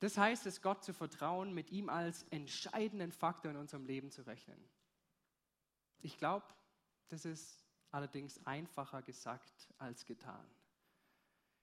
Das 0.00 0.16
heißt 0.16 0.46
es, 0.46 0.62
Gott 0.62 0.84
zu 0.84 0.94
vertrauen, 0.94 1.52
mit 1.52 1.70
ihm 1.70 1.88
als 1.88 2.22
entscheidenden 2.30 3.10
Faktor 3.10 3.50
in 3.50 3.56
unserem 3.56 3.84
Leben 3.84 4.10
zu 4.10 4.26
rechnen. 4.26 4.62
Ich 6.00 6.16
glaube, 6.16 6.46
das 7.08 7.24
ist 7.24 7.64
allerdings 7.90 8.44
einfacher 8.46 9.02
gesagt 9.02 9.72
als 9.78 10.04
getan. 10.04 10.46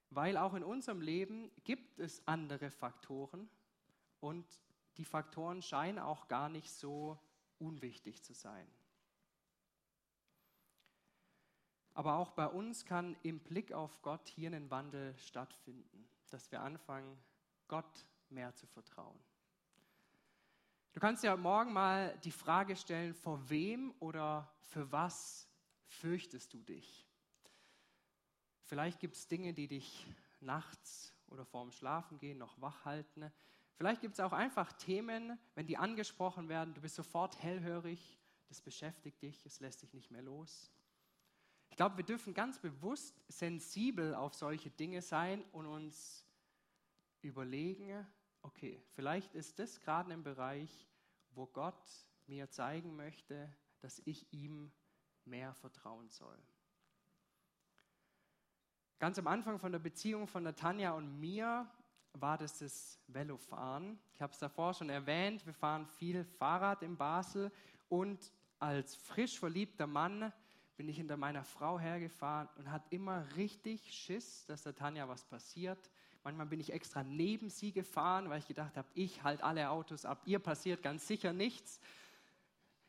Weil 0.10 0.38
auch 0.38 0.53
in 0.53 0.63
unserem 0.63 1.01
Leben 1.01 1.51
gibt 1.63 2.00
es 2.00 2.25
andere 2.27 2.72
Faktoren 2.72 3.50
und 4.25 4.46
die 4.98 5.05
Faktoren 5.05 5.62
scheinen 5.62 6.00
auch 6.00 6.27
gar 6.27 6.50
nicht 6.50 6.72
so 6.72 7.20
unwichtig 7.60 8.24
zu 8.24 8.34
sein. 8.34 8.67
Aber 11.94 12.15
auch 12.15 12.32
bei 12.32 12.48
uns 12.48 12.86
kann 12.86 13.15
im 13.24 13.39
Blick 13.39 13.72
auf 13.72 14.01
Gott 14.01 14.27
hier 14.27 14.51
ein 14.51 14.70
Wandel 14.70 15.15
stattfinden, 15.17 16.10
dass 16.29 16.51
wir 16.51 16.62
anfangen, 16.62 17.17
Gott 17.67 18.05
mehr 18.29 18.53
zu 18.55 18.67
vertrauen. 18.67 19.17
Du 20.91 21.00
kannst 21.00 21.24
ja 21.24 21.38
morgen 21.38 21.72
mal 21.72 22.17
die 22.24 22.32
Frage 22.32 22.75
stellen, 22.75 23.13
vor 23.13 23.50
wem 23.50 23.94
oder 24.00 24.51
für 24.60 24.91
was 24.91 25.48
fürchtest 25.86 26.53
du 26.53 26.63
dich? 26.63 27.08
Vielleicht 28.63 29.00
gibt 29.00 29.15
es 29.15 29.27
Dinge, 29.27 29.53
die 29.53 29.67
dich 29.67 30.08
nachts 30.39 31.13
oder 31.27 31.46
vorm 31.46 31.72
Schlafengehen 31.72 32.38
noch 32.38 32.60
wach 32.60 32.86
halten. 32.86 33.32
Vielleicht 33.77 34.01
gibt 34.01 34.13
es 34.13 34.20
auch 34.20 34.32
einfach 34.32 34.72
Themen, 34.74 35.38
wenn 35.53 35.67
die 35.67 35.77
angesprochen 35.77 36.48
werden, 36.48 36.74
du 36.74 36.82
bist 36.82 36.96
sofort 36.96 37.41
hellhörig, 37.41 38.17
das 38.48 38.62
beschäftigt 38.62 39.22
dich, 39.22 39.46
es 39.46 39.60
lässt 39.60 39.82
dich 39.82 39.94
nicht 39.94 40.12
mehr 40.12 40.22
los. 40.22 40.72
Ich 41.70 41.75
glaube, 41.75 41.98
wir 41.98 42.05
dürfen 42.05 42.34
ganz 42.34 42.58
bewusst 42.60 43.22
sensibel 43.27 44.15
auf 44.15 44.34
solche 44.34 44.70
Dinge 44.70 45.01
sein 45.01 45.44
und 45.51 45.65
uns 45.65 46.25
überlegen, 47.22 48.08
okay, 48.44 48.82
vielleicht 48.94 49.36
ist 49.36 49.60
das 49.60 49.82
gerade 49.82 50.13
ein 50.13 50.24
Bereich, 50.24 50.88
wo 51.32 51.48
Gott 51.48 52.08
mir 52.27 52.50
zeigen 52.50 52.96
möchte, 52.96 53.53
dass 53.79 54.01
ich 54.05 54.32
ihm 54.32 54.72
mehr 55.25 55.53
vertrauen 55.53 56.10
soll. 56.10 56.38
Ganz 59.00 59.20
am 59.20 59.27
Anfang 59.27 59.60
von 59.60 59.72
der 59.72 59.79
Beziehung 59.79 60.27
von 60.27 60.44
Natanja 60.44 60.94
und 60.94 61.20
mir 61.20 61.70
war 62.22 62.38
das 62.38 62.60
das 62.60 63.00
Velofahren. 63.07 64.00
Ich 64.13 64.22
habe 64.22 64.34
es 64.34 64.39
davor 64.39 64.74
schon 64.74 64.89
erwähnt, 64.89 65.45
wir 65.45 65.53
fahren 65.53 65.86
viel 65.86 66.24
Fahrrad 66.24 66.81
in 66.81 66.95
Basel 66.95 67.51
und 67.89 68.31
als 68.60 68.95
frisch 68.95 69.39
verliebter 69.39 69.88
Mann 69.88 70.31
bin 70.77 70.89
ich 70.89 70.98
hinter 70.98 71.17
meiner 71.17 71.43
Frau 71.43 71.79
hergefahren 71.79 72.50
und 72.57 72.72
hat 72.72 72.84
immer 72.89 73.25
richtig 73.36 73.93
Schiss, 73.93 74.45
dass 74.45 74.63
der 74.63 74.75
Tanja 74.75 75.07
was 75.07 75.24
passiert. 75.24 75.89
Manchmal 76.24 76.48
bin 76.48 76.60
ich 76.60 76.74
extra 76.74 77.03
neben 77.03 77.50
sie 77.50 77.72
gefahren, 77.72 78.29
weil 78.29 78.39
ich 78.39 78.48
gedacht 78.48 78.75
habe, 78.77 78.88
ich 78.93 79.24
halte 79.24 79.43
alle 79.43 79.69
Autos 79.69 80.05
ab, 80.05 80.22
ihr 80.25 80.39
passiert 80.39 80.81
ganz 80.81 81.07
sicher 81.07 81.34
nichts. 81.34 81.79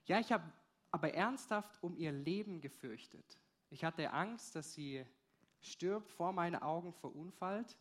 Ja, 0.07 0.19
ich 0.19 0.33
habe 0.33 0.45
aber 0.91 1.13
ernsthaft 1.15 1.83
um 1.83 1.97
ihr 1.97 2.13
Leben 2.13 2.61
gefürchtet. 2.61 3.39
Ich 3.71 3.85
hatte 3.85 4.13
Angst, 4.13 4.57
dass 4.57 4.73
sie 4.73 5.05
stirbt, 5.61 6.11
vor 6.11 6.33
meinen 6.33 6.57
Augen 6.57 6.93
verunfallt. 6.93 7.77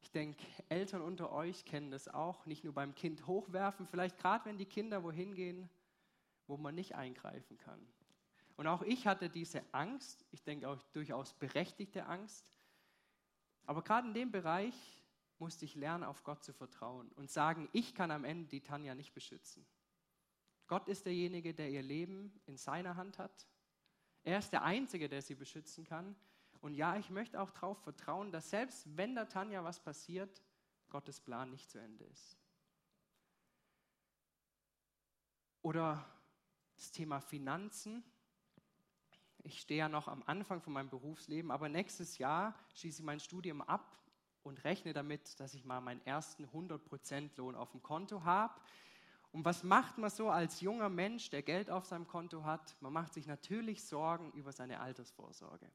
Ich 0.00 0.10
denke, 0.10 0.44
Eltern 0.68 1.02
unter 1.02 1.32
euch 1.32 1.64
kennen 1.64 1.90
das 1.90 2.08
auch, 2.08 2.46
nicht 2.46 2.64
nur 2.64 2.72
beim 2.72 2.94
Kind 2.94 3.26
hochwerfen, 3.26 3.86
vielleicht 3.86 4.18
gerade 4.18 4.44
wenn 4.44 4.58
die 4.58 4.66
Kinder 4.66 5.02
wohin 5.02 5.34
gehen, 5.34 5.68
wo 6.46 6.56
man 6.56 6.74
nicht 6.74 6.94
eingreifen 6.94 7.58
kann. 7.58 7.86
Und 8.56 8.66
auch 8.66 8.82
ich 8.82 9.06
hatte 9.06 9.28
diese 9.28 9.62
Angst, 9.72 10.24
ich 10.30 10.42
denke 10.42 10.68
auch 10.68 10.82
durchaus 10.92 11.34
berechtigte 11.34 12.06
Angst, 12.06 12.52
aber 13.66 13.82
gerade 13.82 14.08
in 14.08 14.14
dem 14.14 14.32
Bereich 14.32 14.74
musste 15.38 15.64
ich 15.64 15.74
lernen, 15.74 16.04
auf 16.04 16.24
Gott 16.24 16.42
zu 16.42 16.52
vertrauen 16.52 17.10
und 17.12 17.30
sagen, 17.30 17.68
ich 17.72 17.94
kann 17.94 18.10
am 18.10 18.24
Ende 18.24 18.48
die 18.48 18.62
Tanja 18.62 18.94
nicht 18.94 19.12
beschützen. 19.12 19.66
Gott 20.66 20.88
ist 20.88 21.06
derjenige, 21.06 21.54
der 21.54 21.70
ihr 21.70 21.82
Leben 21.82 22.40
in 22.46 22.56
seiner 22.56 22.96
Hand 22.96 23.18
hat. 23.18 23.48
Er 24.24 24.38
ist 24.38 24.50
der 24.50 24.62
Einzige, 24.62 25.08
der 25.08 25.22
sie 25.22 25.34
beschützen 25.34 25.84
kann. 25.84 26.16
Und 26.60 26.74
ja, 26.74 26.96
ich 26.96 27.10
möchte 27.10 27.40
auch 27.40 27.50
darauf 27.50 27.78
vertrauen, 27.82 28.32
dass 28.32 28.50
selbst 28.50 28.96
wenn 28.96 29.14
der 29.14 29.28
Tanja 29.28 29.62
was 29.64 29.80
passiert, 29.80 30.42
Gottes 30.90 31.20
Plan 31.20 31.50
nicht 31.50 31.70
zu 31.70 31.78
Ende 31.78 32.04
ist. 32.04 32.36
Oder 35.62 36.04
das 36.76 36.92
Thema 36.92 37.20
Finanzen 37.20 38.02
ich 39.48 39.60
stehe 39.60 39.78
ja 39.78 39.88
noch 39.88 40.08
am 40.08 40.22
Anfang 40.26 40.60
von 40.60 40.72
meinem 40.72 40.90
Berufsleben, 40.90 41.50
aber 41.50 41.68
nächstes 41.68 42.18
Jahr 42.18 42.54
schließe 42.74 43.00
ich 43.00 43.06
mein 43.06 43.20
Studium 43.20 43.62
ab 43.62 43.96
und 44.42 44.62
rechne 44.64 44.92
damit, 44.92 45.38
dass 45.40 45.54
ich 45.54 45.64
mal 45.64 45.80
meinen 45.80 46.04
ersten 46.04 46.46
100% 46.46 47.30
Lohn 47.36 47.54
auf 47.54 47.70
dem 47.70 47.82
Konto 47.82 48.24
habe. 48.24 48.60
Und 49.30 49.44
was 49.44 49.62
macht 49.62 49.98
man 49.98 50.10
so 50.10 50.30
als 50.30 50.60
junger 50.60 50.88
Mensch, 50.88 51.30
der 51.30 51.42
Geld 51.42 51.70
auf 51.70 51.84
seinem 51.84 52.06
Konto 52.06 52.44
hat? 52.44 52.76
Man 52.80 52.92
macht 52.92 53.14
sich 53.14 53.26
natürlich 53.26 53.84
Sorgen 53.84 54.32
über 54.32 54.52
seine 54.52 54.80
Altersvorsorge. 54.80 55.70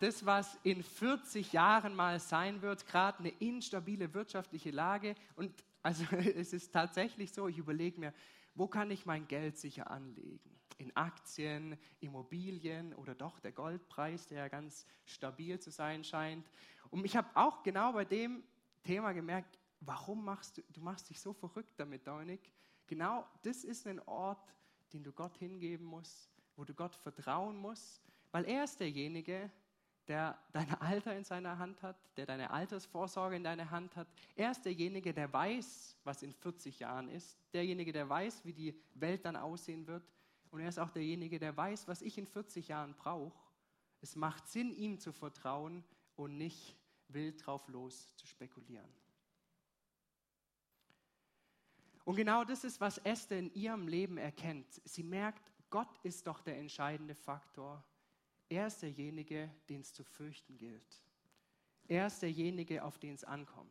Das, 0.00 0.26
was 0.26 0.58
in 0.62 0.82
40 0.82 1.52
Jahren 1.52 1.94
mal 1.94 2.20
sein 2.20 2.62
wird, 2.62 2.86
gerade 2.86 3.18
eine 3.20 3.30
instabile 3.30 4.12
wirtschaftliche 4.12 4.70
Lage. 4.70 5.14
Und 5.36 5.52
also 5.82 6.04
es 6.16 6.52
ist 6.52 6.72
tatsächlich 6.72 7.32
so, 7.32 7.48
ich 7.48 7.58
überlege 7.58 7.98
mir, 7.98 8.14
wo 8.54 8.66
kann 8.66 8.90
ich 8.90 9.06
mein 9.06 9.26
Geld 9.28 9.58
sicher 9.58 9.90
anlegen? 9.90 10.56
in 10.78 10.94
Aktien, 10.96 11.78
Immobilien 12.00 12.94
oder 12.94 13.14
doch 13.14 13.38
der 13.40 13.52
Goldpreis, 13.52 14.26
der 14.26 14.38
ja 14.38 14.48
ganz 14.48 14.86
stabil 15.04 15.58
zu 15.58 15.70
sein 15.70 16.04
scheint. 16.04 16.50
Und 16.90 17.04
ich 17.04 17.16
habe 17.16 17.28
auch 17.34 17.62
genau 17.62 17.92
bei 17.92 18.04
dem 18.04 18.42
Thema 18.82 19.12
gemerkt, 19.12 19.58
warum 19.80 20.24
machst 20.24 20.58
du, 20.58 20.62
du 20.72 20.80
machst 20.80 21.08
dich 21.10 21.20
so 21.20 21.32
verrückt 21.32 21.74
damit, 21.78 22.06
Dominik. 22.06 22.52
Genau 22.86 23.26
das 23.42 23.64
ist 23.64 23.86
ein 23.86 24.00
Ort, 24.00 24.54
den 24.92 25.02
du 25.02 25.12
Gott 25.12 25.36
hingeben 25.36 25.86
musst, 25.86 26.30
wo 26.56 26.64
du 26.64 26.74
Gott 26.74 26.94
vertrauen 26.94 27.56
musst, 27.56 28.02
weil 28.36 28.44
er 28.44 28.64
ist 28.64 28.78
derjenige, 28.80 29.50
der 30.06 30.38
dein 30.52 30.70
Alter 30.74 31.16
in 31.16 31.24
seiner 31.24 31.56
Hand 31.56 31.82
hat, 31.82 31.96
der 32.18 32.26
deine 32.26 32.50
Altersvorsorge 32.50 33.34
in 33.34 33.42
deiner 33.42 33.70
Hand 33.70 33.96
hat. 33.96 34.06
Er 34.34 34.50
ist 34.50 34.62
derjenige, 34.66 35.14
der 35.14 35.32
weiß, 35.32 35.96
was 36.04 36.22
in 36.22 36.34
40 36.34 36.80
Jahren 36.80 37.08
ist, 37.08 37.38
derjenige, 37.54 37.92
der 37.92 38.06
weiß, 38.06 38.44
wie 38.44 38.52
die 38.52 38.78
Welt 38.92 39.24
dann 39.24 39.36
aussehen 39.36 39.86
wird. 39.86 40.06
Und 40.50 40.60
er 40.60 40.68
ist 40.68 40.78
auch 40.78 40.90
derjenige, 40.90 41.38
der 41.38 41.56
weiß, 41.56 41.88
was 41.88 42.02
ich 42.02 42.18
in 42.18 42.26
40 42.26 42.68
Jahren 42.68 42.94
brauche. 42.94 43.40
Es 44.02 44.16
macht 44.16 44.46
Sinn, 44.48 44.76
ihm 44.76 45.00
zu 45.00 45.12
vertrauen 45.14 45.82
und 46.14 46.36
nicht 46.36 46.76
wild 47.08 47.46
drauf 47.46 47.66
los 47.68 48.14
zu 48.16 48.26
spekulieren. 48.26 48.92
Und 52.04 52.16
genau 52.16 52.44
das 52.44 52.64
ist, 52.64 52.82
was 52.82 52.98
Esther 52.98 53.38
in 53.38 53.54
ihrem 53.54 53.88
Leben 53.88 54.18
erkennt. 54.18 54.82
Sie 54.84 55.04
merkt, 55.04 55.50
Gott 55.70 55.88
ist 56.02 56.26
doch 56.26 56.42
der 56.42 56.58
entscheidende 56.58 57.14
Faktor. 57.14 57.82
Er 58.48 58.68
ist 58.68 58.82
derjenige, 58.82 59.50
den 59.68 59.80
es 59.80 59.92
zu 59.92 60.04
fürchten 60.04 60.56
gilt. 60.56 61.02
Er 61.88 62.06
ist 62.06 62.20
derjenige, 62.20 62.84
auf 62.84 62.98
den 62.98 63.14
es 63.14 63.24
ankommt. 63.24 63.70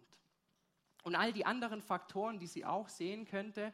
Und 1.04 1.16
all 1.16 1.34
die 1.34 1.46
anderen 1.46 1.82
Faktoren, 1.82 2.40
die 2.40 2.48
sie 2.48 2.66
auch 2.66 2.90
sehen 2.90 3.26
könnte, 3.26 3.74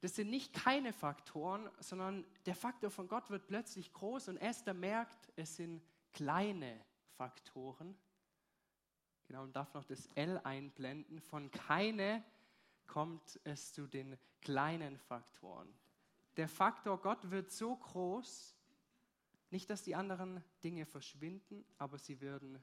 das 0.00 0.16
sind 0.16 0.30
nicht 0.30 0.52
keine 0.52 0.92
Faktoren, 0.92 1.70
sondern 1.80 2.26
der 2.46 2.54
Faktor 2.54 2.90
von 2.90 3.08
Gott 3.08 3.30
wird 3.30 3.46
plötzlich 3.46 3.92
groß 3.92 4.28
und 4.28 4.36
Esther 4.36 4.74
merkt, 4.74 5.32
es 5.34 5.56
sind 5.56 5.82
kleine 6.12 6.78
Faktoren. 7.16 7.96
Genau, 9.26 9.44
und 9.44 9.56
darf 9.56 9.72
noch 9.72 9.84
das 9.84 10.06
L 10.14 10.38
einblenden. 10.44 11.20
Von 11.20 11.50
keine 11.50 12.22
kommt 12.86 13.40
es 13.44 13.72
zu 13.72 13.86
den 13.86 14.18
kleinen 14.42 14.98
Faktoren. 14.98 15.72
Der 16.36 16.48
Faktor 16.48 17.00
Gott 17.00 17.30
wird 17.30 17.50
so 17.50 17.74
groß, 17.74 18.54
nicht, 19.50 19.70
dass 19.70 19.82
die 19.82 19.94
anderen 19.94 20.42
Dinge 20.62 20.86
verschwinden, 20.86 21.64
aber 21.78 21.98
sie 21.98 22.20
werden 22.20 22.62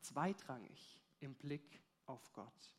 zweitrangig 0.00 1.02
im 1.20 1.34
Blick 1.34 1.82
auf 2.06 2.32
Gott. 2.32 2.74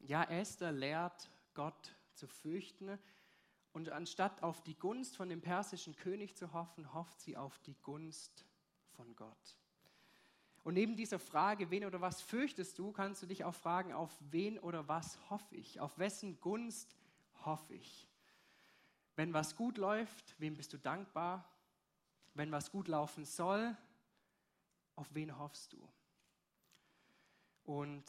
Ja, 0.00 0.24
Esther 0.24 0.72
lehrt 0.72 1.30
Gott 1.54 1.94
zu 2.14 2.26
fürchten 2.26 2.98
und 3.72 3.88
anstatt 3.88 4.42
auf 4.42 4.60
die 4.62 4.74
Gunst 4.74 5.16
von 5.16 5.28
dem 5.28 5.40
persischen 5.40 5.96
König 5.96 6.36
zu 6.36 6.52
hoffen, 6.52 6.92
hofft 6.92 7.20
sie 7.20 7.36
auf 7.36 7.58
die 7.60 7.76
Gunst 7.82 8.44
von 8.90 9.14
Gott. 9.16 9.56
Und 10.64 10.74
neben 10.74 10.96
dieser 10.96 11.18
Frage, 11.18 11.70
wen 11.70 11.84
oder 11.84 12.00
was 12.00 12.20
fürchtest 12.22 12.78
du, 12.78 12.92
kannst 12.92 13.22
du 13.22 13.26
dich 13.26 13.44
auch 13.44 13.54
fragen, 13.54 13.92
auf 13.92 14.12
wen 14.30 14.58
oder 14.58 14.86
was 14.86 15.18
hoffe 15.30 15.56
ich? 15.56 15.80
Auf 15.80 15.98
wessen 15.98 16.40
Gunst 16.40 16.94
hoffe 17.46 17.74
ich? 17.74 18.08
Wenn 19.16 19.32
was 19.32 19.56
gut 19.56 19.78
läuft, 19.78 20.34
wem 20.38 20.56
bist 20.56 20.72
du 20.72 20.78
dankbar? 20.78 21.48
Wenn 22.34 22.50
was 22.50 22.70
gut 22.70 22.88
laufen 22.88 23.24
soll, 23.24 23.76
auf 24.96 25.14
wen 25.14 25.38
hoffst 25.38 25.72
du? 25.72 25.88
Und 27.64 28.04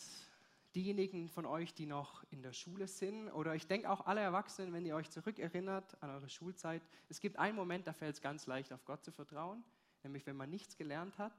diejenigen 0.75 1.29
von 1.29 1.45
euch, 1.45 1.73
die 1.73 1.85
noch 1.85 2.23
in 2.31 2.41
der 2.41 2.53
Schule 2.53 2.87
sind, 2.87 3.29
oder 3.29 3.53
ich 3.55 3.67
denke 3.67 3.89
auch 3.89 4.05
alle 4.05 4.21
Erwachsenen, 4.21 4.73
wenn 4.73 4.85
ihr 4.85 4.95
euch 4.95 5.09
zurückerinnert 5.09 6.01
an 6.01 6.09
eure 6.09 6.29
Schulzeit, 6.29 6.81
es 7.09 7.19
gibt 7.19 7.37
einen 7.37 7.55
Moment, 7.55 7.85
da 7.85 7.93
fällt 7.93 8.15
es 8.15 8.21
ganz 8.21 8.47
leicht, 8.47 8.73
auf 8.73 8.85
Gott 8.85 9.03
zu 9.03 9.11
vertrauen, 9.11 9.63
nämlich 10.03 10.25
wenn 10.25 10.35
man 10.35 10.49
nichts 10.49 10.75
gelernt 10.75 11.17
hat, 11.17 11.33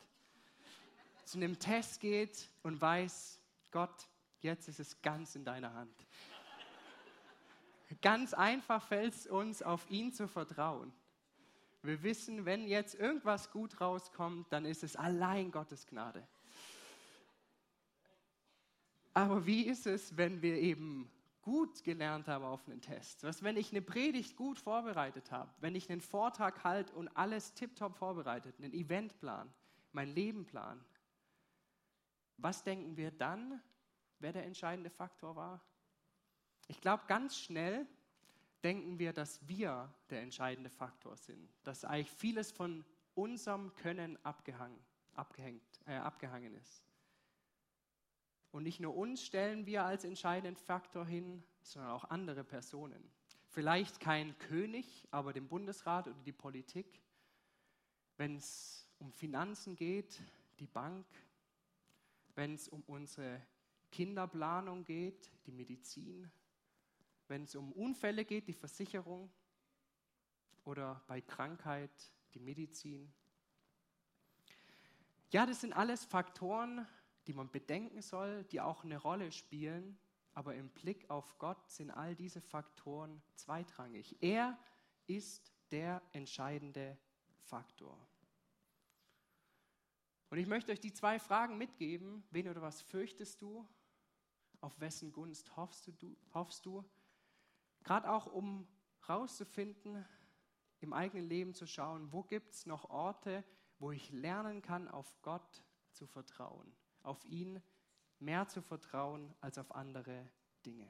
zu 1.25 1.39
einem 1.39 1.59
Test 1.59 2.01
geht 2.01 2.49
und 2.63 2.81
weiß, 2.81 3.41
Gott, 3.71 4.09
jetzt 4.41 4.69
ist 4.69 4.79
es 4.79 5.01
ganz 5.03 5.35
in 5.35 5.45
deiner 5.45 5.73
Hand. 5.73 6.07
Ganz 8.01 8.35
einfach 8.35 8.83
fällt 8.83 9.15
es 9.15 9.27
uns, 9.27 9.63
auf 9.63 9.89
ihn 9.91 10.13
zu 10.13 10.27
vertrauen. 10.27 10.93
Wir 11.83 12.03
wissen, 12.03 12.47
wenn 12.47 12.67
jetzt 12.67 12.95
irgendwas 12.95 13.51
gut 13.51 13.81
rauskommt, 13.81 14.51
dann 14.51 14.65
ist 14.65 14.83
es 14.83 14.97
allein 14.97 15.51
Gottes 15.51 15.87
Gnade. 15.87 16.27
Aber 19.13 19.47
wie 19.47 19.67
ist 19.67 19.87
es, 19.87 20.17
wenn 20.17 20.41
wir 20.41 20.57
eben 20.57 21.11
gut 21.43 21.85
gelernt 21.85 22.27
haben 22.27 22.45
auf 22.45 22.67
einen 22.67 22.81
Test? 22.81 23.23
Was, 23.23 23.43
wenn 23.43 23.59
ich 23.59 23.71
eine 23.71 23.83
Predigt 23.83 24.35
gut 24.35 24.59
vorbereitet 24.59 25.31
habe, 25.31 25.53
wenn 25.61 25.75
ich 25.75 25.91
einen 25.91 26.01
Vortrag 26.01 26.65
halte 26.65 26.95
und 26.95 27.09
alles 27.09 27.53
tiptop 27.53 27.97
vorbereitet, 27.97 28.57
einen 28.59 28.73
Eventplan, 28.73 29.53
mein 29.93 30.09
Lebenplan? 30.09 30.83
Was 32.39 32.65
denken 32.65 32.97
wir 32.97 33.11
dann, 33.11 33.61
wer 34.21 34.33
der 34.33 34.47
entscheidende 34.47 34.91
Faktor 34.91 35.37
war? 35.37 35.61
Ich 36.69 36.81
glaube, 36.81 37.05
ganz 37.07 37.37
schnell 37.37 37.87
denken 38.63 38.99
wir, 38.99 39.13
dass 39.13 39.47
wir 39.47 39.93
der 40.11 40.23
entscheidende 40.23 40.71
Faktor 40.71 41.17
sind, 41.17 41.49
dass 41.63 41.85
eigentlich 41.85 42.11
vieles 42.11 42.51
von 42.51 42.85
unserem 43.15 43.75
Können 43.75 44.19
abgehangen, 44.25 44.79
abgehängt, 45.15 45.63
äh, 45.87 45.97
abgehangen 45.97 46.55
ist. 46.55 46.83
Und 48.51 48.63
nicht 48.63 48.81
nur 48.81 48.97
uns 48.97 49.23
stellen 49.23 49.67
wir 49.67 49.85
als 49.85 50.05
entscheidenden 50.05 50.57
Faktor 50.57 51.05
hin, 51.05 51.43
sondern 51.63 51.91
auch 51.91 52.05
andere 52.05 52.45
Personen. 52.45 53.11
Vielleicht 53.49 54.01
kein 54.01 54.39
König, 54.39 55.07
aber 55.11 55.33
den 55.33 55.49
Bundesrat 55.49 56.07
oder 56.07 56.23
die 56.23 56.33
Politik. 56.33 57.01
Wenn 58.17 58.37
es 58.37 58.89
um 58.99 59.13
Finanzen 59.13 59.77
geht, 59.77 60.21
die 60.61 60.67
Bank. 60.67 61.07
Wenn 62.35 62.55
es 62.55 62.69
um 62.69 62.83
unsere 62.87 63.41
Kinderplanung 63.91 64.85
geht, 64.85 65.31
die 65.47 65.53
Medizin. 65.53 66.31
Wenn 67.29 67.45
es 67.45 67.55
um 67.55 67.73
Unfälle 67.73 68.25
geht, 68.25 68.49
die 68.49 68.55
Versicherung. 68.55 69.31
Oder 70.65 71.03
bei 71.07 71.21
Krankheit, 71.21 71.91
die 72.33 72.41
Medizin. 72.41 73.13
Ja, 75.31 75.47
das 75.47 75.61
sind 75.61 75.73
alles 75.73 76.05
Faktoren, 76.05 76.87
die 77.27 77.33
man 77.33 77.51
bedenken 77.51 78.03
soll, 78.03 78.45
die 78.45 78.61
auch 78.61 78.85
eine 78.85 78.99
Rolle 78.99 79.33
spielen, 79.33 79.99
aber 80.33 80.55
im 80.55 80.69
Blick 80.69 81.09
auf 81.11 81.39
Gott 81.39 81.71
sind 81.71 81.91
all 81.91 82.15
diese 82.15 82.41
Faktoren 82.41 83.23
zweitrangig. 83.35 84.17
Er 84.21 84.59
ist 85.07 85.53
der 85.71 86.03
entscheidende 86.13 86.99
Faktor. 87.43 87.99
Und 90.31 90.39
ich 90.39 90.47
möchte 90.47 90.73
euch 90.73 90.81
die 90.81 90.93
zwei 90.93 91.19
Fragen 91.19 91.59
mitgeben. 91.59 92.25
Wen 92.31 92.49
oder 92.49 92.63
was 92.63 92.83
fürchtest 92.83 93.41
du? 93.41 93.69
Auf 94.61 94.81
wessen 94.81 95.13
Gunst 95.13 95.57
hoffst 95.57 95.87
du? 95.87 96.17
Hoffst 96.33 96.67
du? 96.67 96.85
Gerade 97.85 98.11
auch, 98.11 98.27
um 98.27 98.67
herauszufinden, 99.01 100.05
im 100.81 100.93
eigenen 100.93 101.29
Leben 101.29 101.55
zu 101.55 101.67
schauen, 101.67 102.13
wo 102.13 102.23
gibt 102.23 102.53
es 102.53 102.67
noch 102.67 102.91
Orte, 102.91 103.45
wo 103.79 103.93
ich 103.93 104.11
lernen 104.11 104.63
kann, 104.63 104.89
auf 104.89 105.15
Gott 105.23 105.63
zu 105.93 106.07
vertrauen 106.07 106.75
auf 107.05 107.25
ihn 107.25 107.63
mehr 108.19 108.49
zu 108.49 108.63
vertrauen 108.63 109.35
als 109.41 109.59
auf 109.59 109.75
andere 109.75 110.29
Dinge. 110.65 110.89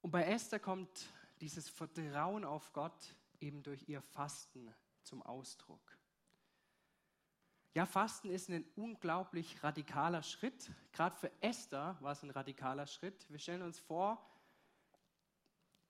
Und 0.00 0.10
bei 0.10 0.24
Esther 0.24 0.58
kommt 0.58 1.08
dieses 1.40 1.68
Vertrauen 1.68 2.44
auf 2.44 2.72
Gott 2.72 3.16
eben 3.40 3.62
durch 3.62 3.88
ihr 3.88 4.02
Fasten 4.02 4.74
zum 5.02 5.22
Ausdruck. 5.22 5.91
Ja, 7.74 7.86
Fasten 7.86 8.28
ist 8.28 8.50
ein 8.50 8.66
unglaublich 8.76 9.64
radikaler 9.64 10.22
Schritt. 10.22 10.70
Gerade 10.92 11.16
für 11.16 11.30
Esther 11.40 11.96
war 12.00 12.12
es 12.12 12.22
ein 12.22 12.28
radikaler 12.28 12.86
Schritt. 12.86 13.24
Wir 13.30 13.38
stellen 13.38 13.62
uns 13.62 13.78
vor, 13.80 14.22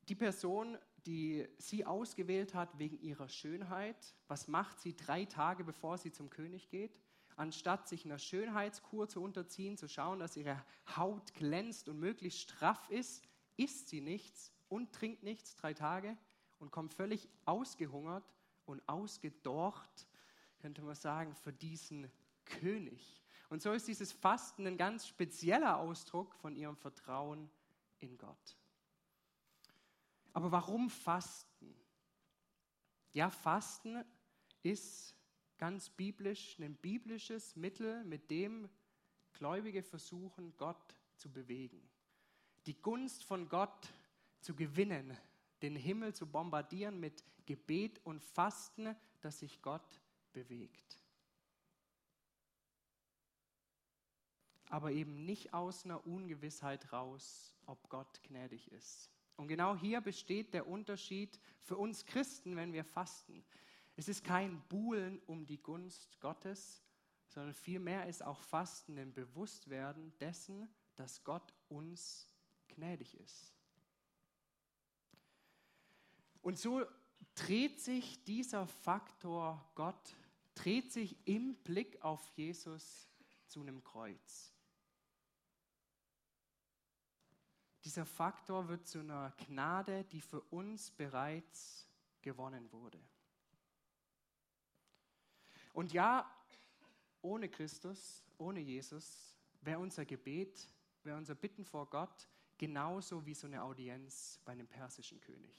die 0.08 0.14
Person, 0.14 0.78
die 1.06 1.48
sie 1.58 1.84
ausgewählt 1.84 2.54
hat 2.54 2.78
wegen 2.78 3.00
ihrer 3.00 3.28
Schönheit. 3.28 4.14
Was 4.28 4.46
macht 4.46 4.78
sie 4.78 4.94
drei 4.94 5.24
Tage 5.24 5.64
bevor 5.64 5.98
sie 5.98 6.12
zum 6.12 6.30
König 6.30 6.68
geht? 6.68 7.00
Anstatt 7.34 7.88
sich 7.88 8.04
einer 8.04 8.20
Schönheitskur 8.20 9.08
zu 9.08 9.20
unterziehen, 9.20 9.76
zu 9.76 9.88
schauen, 9.88 10.20
dass 10.20 10.36
ihre 10.36 10.64
Haut 10.96 11.34
glänzt 11.34 11.88
und 11.88 11.98
möglichst 11.98 12.42
straff 12.42 12.88
ist, 12.90 13.24
isst 13.56 13.88
sie 13.88 14.00
nichts 14.00 14.52
und 14.68 14.92
trinkt 14.92 15.24
nichts 15.24 15.56
drei 15.56 15.74
Tage 15.74 16.16
und 16.60 16.70
kommt 16.70 16.94
völlig 16.94 17.28
ausgehungert 17.44 18.24
und 18.66 18.88
ausgedorcht, 18.88 20.06
könnte 20.62 20.80
man 20.80 20.94
sagen, 20.94 21.34
für 21.34 21.52
diesen 21.52 22.08
König. 22.44 23.20
Und 23.50 23.60
so 23.60 23.72
ist 23.72 23.88
dieses 23.88 24.12
Fasten 24.12 24.66
ein 24.66 24.78
ganz 24.78 25.08
spezieller 25.08 25.76
Ausdruck 25.76 26.34
von 26.36 26.54
ihrem 26.54 26.76
Vertrauen 26.76 27.50
in 27.98 28.16
Gott. 28.16 28.56
Aber 30.32 30.52
warum 30.52 30.88
Fasten? 30.88 31.74
Ja, 33.12 33.28
Fasten 33.28 34.04
ist 34.62 35.16
ganz 35.58 35.90
biblisch 35.90 36.58
ein 36.60 36.76
biblisches 36.76 37.56
Mittel, 37.56 38.04
mit 38.04 38.30
dem 38.30 38.70
Gläubige 39.32 39.82
versuchen, 39.82 40.56
Gott 40.56 40.96
zu 41.16 41.30
bewegen. 41.30 41.82
Die 42.66 42.80
Gunst 42.80 43.24
von 43.24 43.48
Gott 43.48 43.92
zu 44.40 44.54
gewinnen, 44.54 45.16
den 45.60 45.74
Himmel 45.74 46.14
zu 46.14 46.26
bombardieren 46.26 47.00
mit 47.00 47.24
Gebet 47.46 48.00
und 48.04 48.22
Fasten, 48.22 48.94
dass 49.20 49.40
sich 49.40 49.60
Gott 49.60 50.00
bewegt. 50.32 50.98
Aber 54.66 54.92
eben 54.92 55.24
nicht 55.24 55.52
aus 55.52 55.84
einer 55.84 56.06
Ungewissheit 56.06 56.92
raus, 56.92 57.54
ob 57.66 57.88
Gott 57.88 58.22
gnädig 58.22 58.72
ist. 58.72 59.10
Und 59.36 59.48
genau 59.48 59.76
hier 59.76 60.00
besteht 60.00 60.54
der 60.54 60.66
Unterschied 60.66 61.40
für 61.62 61.76
uns 61.76 62.06
Christen, 62.06 62.56
wenn 62.56 62.72
wir 62.72 62.84
fasten. 62.84 63.44
Es 63.96 64.08
ist 64.08 64.24
kein 64.24 64.60
Buhlen 64.68 65.20
um 65.26 65.46
die 65.46 65.60
Gunst 65.60 66.20
Gottes, 66.20 66.82
sondern 67.28 67.54
vielmehr 67.54 68.06
ist 68.06 68.22
auch 68.22 68.40
Fasten 68.40 68.98
ein 68.98 69.12
Bewusstwerden 69.12 70.12
dessen, 70.18 70.68
dass 70.96 71.24
Gott 71.24 71.54
uns 71.68 72.28
gnädig 72.68 73.14
ist. 73.18 73.54
Und 76.42 76.58
so 76.58 76.84
dreht 77.34 77.80
sich 77.80 78.22
dieser 78.24 78.66
Faktor 78.66 79.64
Gott 79.74 80.14
dreht 80.54 80.92
sich 80.92 81.16
im 81.26 81.54
Blick 81.56 82.02
auf 82.02 82.26
Jesus 82.36 83.08
zu 83.46 83.60
einem 83.60 83.82
Kreuz. 83.82 84.52
Dieser 87.84 88.06
Faktor 88.06 88.68
wird 88.68 88.86
zu 88.86 89.00
einer 89.00 89.32
Gnade, 89.46 90.04
die 90.04 90.20
für 90.20 90.40
uns 90.40 90.90
bereits 90.90 91.88
gewonnen 92.20 92.70
wurde. 92.70 93.00
Und 95.72 95.92
ja, 95.92 96.30
ohne 97.22 97.48
Christus, 97.48 98.22
ohne 98.38 98.60
Jesus, 98.60 99.34
wäre 99.62 99.80
unser 99.80 100.04
Gebet, 100.04 100.68
wäre 101.02 101.16
unser 101.16 101.34
Bitten 101.34 101.64
vor 101.64 101.88
Gott 101.88 102.28
genauso 102.58 103.26
wie 103.26 103.34
so 103.34 103.46
eine 103.46 103.62
Audienz 103.62 104.40
bei 104.44 104.52
einem 104.52 104.68
persischen 104.68 105.20
König. 105.20 105.56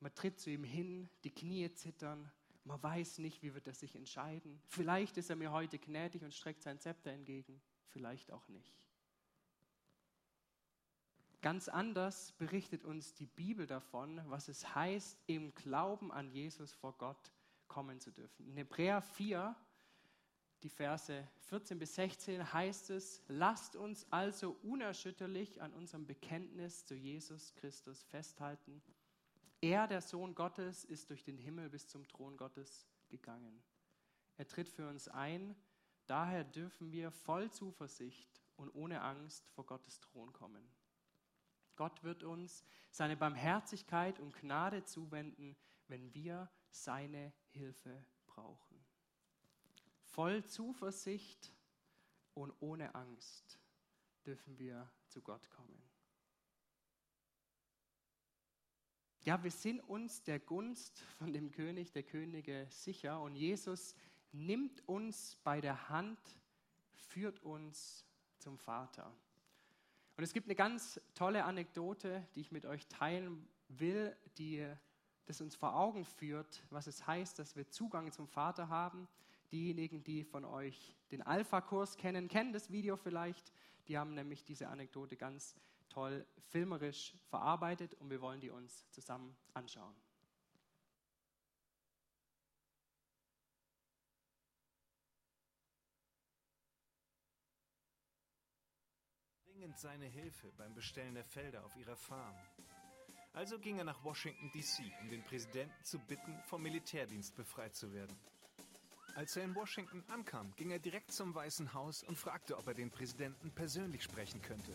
Man 0.00 0.14
tritt 0.14 0.38
zu 0.38 0.50
ihm 0.50 0.64
hin, 0.64 1.08
die 1.24 1.30
Knie 1.30 1.72
zittern, 1.74 2.30
man 2.64 2.82
weiß 2.82 3.18
nicht, 3.18 3.42
wie 3.42 3.54
wird 3.54 3.66
er 3.66 3.74
sich 3.74 3.94
entscheiden. 3.94 4.60
Vielleicht 4.68 5.16
ist 5.18 5.30
er 5.30 5.36
mir 5.36 5.52
heute 5.52 5.78
gnädig 5.78 6.22
und 6.22 6.34
streckt 6.34 6.62
sein 6.62 6.80
Zepter 6.80 7.10
entgegen, 7.10 7.60
vielleicht 7.88 8.32
auch 8.32 8.48
nicht. 8.48 8.74
Ganz 11.42 11.68
anders 11.68 12.32
berichtet 12.32 12.84
uns 12.84 13.12
die 13.12 13.26
Bibel 13.26 13.66
davon, 13.66 14.22
was 14.28 14.48
es 14.48 14.74
heißt, 14.74 15.18
im 15.26 15.54
Glauben 15.54 16.10
an 16.10 16.30
Jesus 16.30 16.72
vor 16.72 16.94
Gott 16.96 17.32
kommen 17.68 18.00
zu 18.00 18.10
dürfen. 18.10 18.46
In 18.48 18.56
Hebräer 18.56 19.02
4, 19.02 19.54
die 20.62 20.70
Verse 20.70 21.28
14 21.40 21.78
bis 21.78 21.96
16 21.96 22.50
heißt 22.54 22.88
es, 22.88 23.22
lasst 23.28 23.76
uns 23.76 24.06
also 24.10 24.56
unerschütterlich 24.62 25.60
an 25.60 25.74
unserem 25.74 26.06
Bekenntnis 26.06 26.86
zu 26.86 26.94
Jesus 26.94 27.52
Christus 27.56 28.02
festhalten. 28.04 28.80
Er, 29.64 29.86
der 29.86 30.02
Sohn 30.02 30.34
Gottes, 30.34 30.84
ist 30.84 31.08
durch 31.08 31.24
den 31.24 31.38
Himmel 31.38 31.70
bis 31.70 31.88
zum 31.88 32.06
Thron 32.06 32.36
Gottes 32.36 32.86
gegangen. 33.08 33.62
Er 34.36 34.46
tritt 34.46 34.68
für 34.68 34.86
uns 34.86 35.08
ein, 35.08 35.56
daher 36.04 36.44
dürfen 36.44 36.92
wir 36.92 37.10
voll 37.10 37.50
Zuversicht 37.50 38.42
und 38.56 38.68
ohne 38.74 39.00
Angst 39.00 39.48
vor 39.48 39.64
Gottes 39.64 40.00
Thron 40.00 40.34
kommen. 40.34 40.68
Gott 41.76 42.04
wird 42.04 42.24
uns 42.24 42.62
seine 42.90 43.16
Barmherzigkeit 43.16 44.20
und 44.20 44.34
Gnade 44.34 44.84
zuwenden, 44.84 45.56
wenn 45.88 46.12
wir 46.12 46.50
seine 46.70 47.32
Hilfe 47.48 48.04
brauchen. 48.26 48.84
Voll 50.02 50.44
Zuversicht 50.44 51.54
und 52.34 52.52
ohne 52.60 52.94
Angst 52.94 53.58
dürfen 54.26 54.58
wir 54.58 54.92
zu 55.08 55.22
Gott 55.22 55.48
kommen. 55.48 55.83
Ja, 59.24 59.42
wir 59.42 59.50
sind 59.50 59.80
uns 59.80 60.22
der 60.22 60.38
Gunst 60.38 61.00
von 61.18 61.32
dem 61.32 61.50
König 61.50 61.92
der 61.92 62.02
Könige 62.02 62.66
sicher 62.68 63.22
und 63.22 63.36
Jesus 63.36 63.94
nimmt 64.32 64.86
uns 64.86 65.38
bei 65.42 65.62
der 65.62 65.88
Hand, 65.88 66.18
führt 66.92 67.42
uns 67.42 68.04
zum 68.36 68.58
Vater. 68.58 69.10
Und 70.18 70.24
es 70.24 70.34
gibt 70.34 70.46
eine 70.46 70.54
ganz 70.54 71.00
tolle 71.14 71.46
Anekdote, 71.46 72.28
die 72.34 72.42
ich 72.42 72.52
mit 72.52 72.66
euch 72.66 72.86
teilen 72.88 73.48
will, 73.68 74.14
die 74.36 74.70
das 75.24 75.40
uns 75.40 75.56
vor 75.56 75.74
Augen 75.74 76.04
führt, 76.04 76.62
was 76.68 76.86
es 76.86 77.06
heißt, 77.06 77.38
dass 77.38 77.56
wir 77.56 77.70
Zugang 77.70 78.12
zum 78.12 78.28
Vater 78.28 78.68
haben. 78.68 79.08
Diejenigen, 79.50 80.04
die 80.04 80.22
von 80.22 80.44
euch 80.44 80.94
den 81.10 81.22
Alpha-Kurs 81.22 81.96
kennen, 81.96 82.28
kennen 82.28 82.52
das 82.52 82.70
Video 82.70 82.98
vielleicht. 82.98 83.54
Die 83.88 83.96
haben 83.96 84.12
nämlich 84.12 84.44
diese 84.44 84.68
Anekdote 84.68 85.16
ganz 85.16 85.56
toll 85.88 86.26
filmerisch 86.50 87.14
verarbeitet 87.28 87.94
und 87.94 88.10
wir 88.10 88.20
wollen 88.20 88.40
die 88.40 88.50
uns 88.50 88.88
zusammen 88.90 89.36
anschauen. 89.52 89.94
dringend 99.64 99.78
seine 99.78 100.06
Hilfe 100.06 100.52
beim 100.58 100.74
Bestellen 100.74 101.14
der 101.14 101.24
Felder 101.24 101.64
auf 101.64 101.74
ihrer 101.76 101.96
Farm. 101.96 102.36
Also 103.32 103.58
ging 103.58 103.78
er 103.78 103.84
nach 103.84 104.04
Washington, 104.04 104.50
D.C., 104.52 104.82
um 105.00 105.08
den 105.08 105.24
Präsidenten 105.24 105.84
zu 105.84 105.98
bitten, 105.98 106.38
vom 106.44 106.62
Militärdienst 106.62 107.34
befreit 107.34 107.74
zu 107.74 107.92
werden. 107.92 108.14
Als 109.14 109.36
er 109.36 109.44
in 109.44 109.54
Washington 109.54 110.04
ankam, 110.08 110.54
ging 110.56 110.70
er 110.70 110.78
direkt 110.78 111.12
zum 111.12 111.34
Weißen 111.34 111.72
Haus 111.72 112.02
und 112.02 112.18
fragte, 112.18 112.58
ob 112.58 112.66
er 112.66 112.74
den 112.74 112.90
Präsidenten 112.90 113.50
persönlich 113.52 114.02
sprechen 114.02 114.42
könnte. 114.42 114.72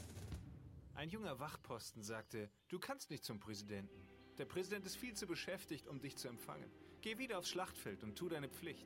Ein 0.99 1.11
junger 1.11 1.39
Wachposten 1.39 2.03
sagte, 2.03 2.49
du 2.67 2.77
kannst 2.77 3.09
nicht 3.09 3.23
zum 3.23 3.39
Präsidenten. 3.39 4.05
Der 4.37 4.43
Präsident 4.43 4.85
ist 4.85 4.97
viel 4.97 5.13
zu 5.13 5.27
beschäftigt, 5.27 5.87
um 5.87 6.01
dich 6.01 6.17
zu 6.17 6.27
empfangen. 6.27 6.69
Geh 6.99 7.17
wieder 7.17 7.39
aufs 7.39 7.47
Schlachtfeld 7.47 8.03
und 8.03 8.17
tu 8.17 8.27
deine 8.27 8.49
Pflicht. 8.49 8.85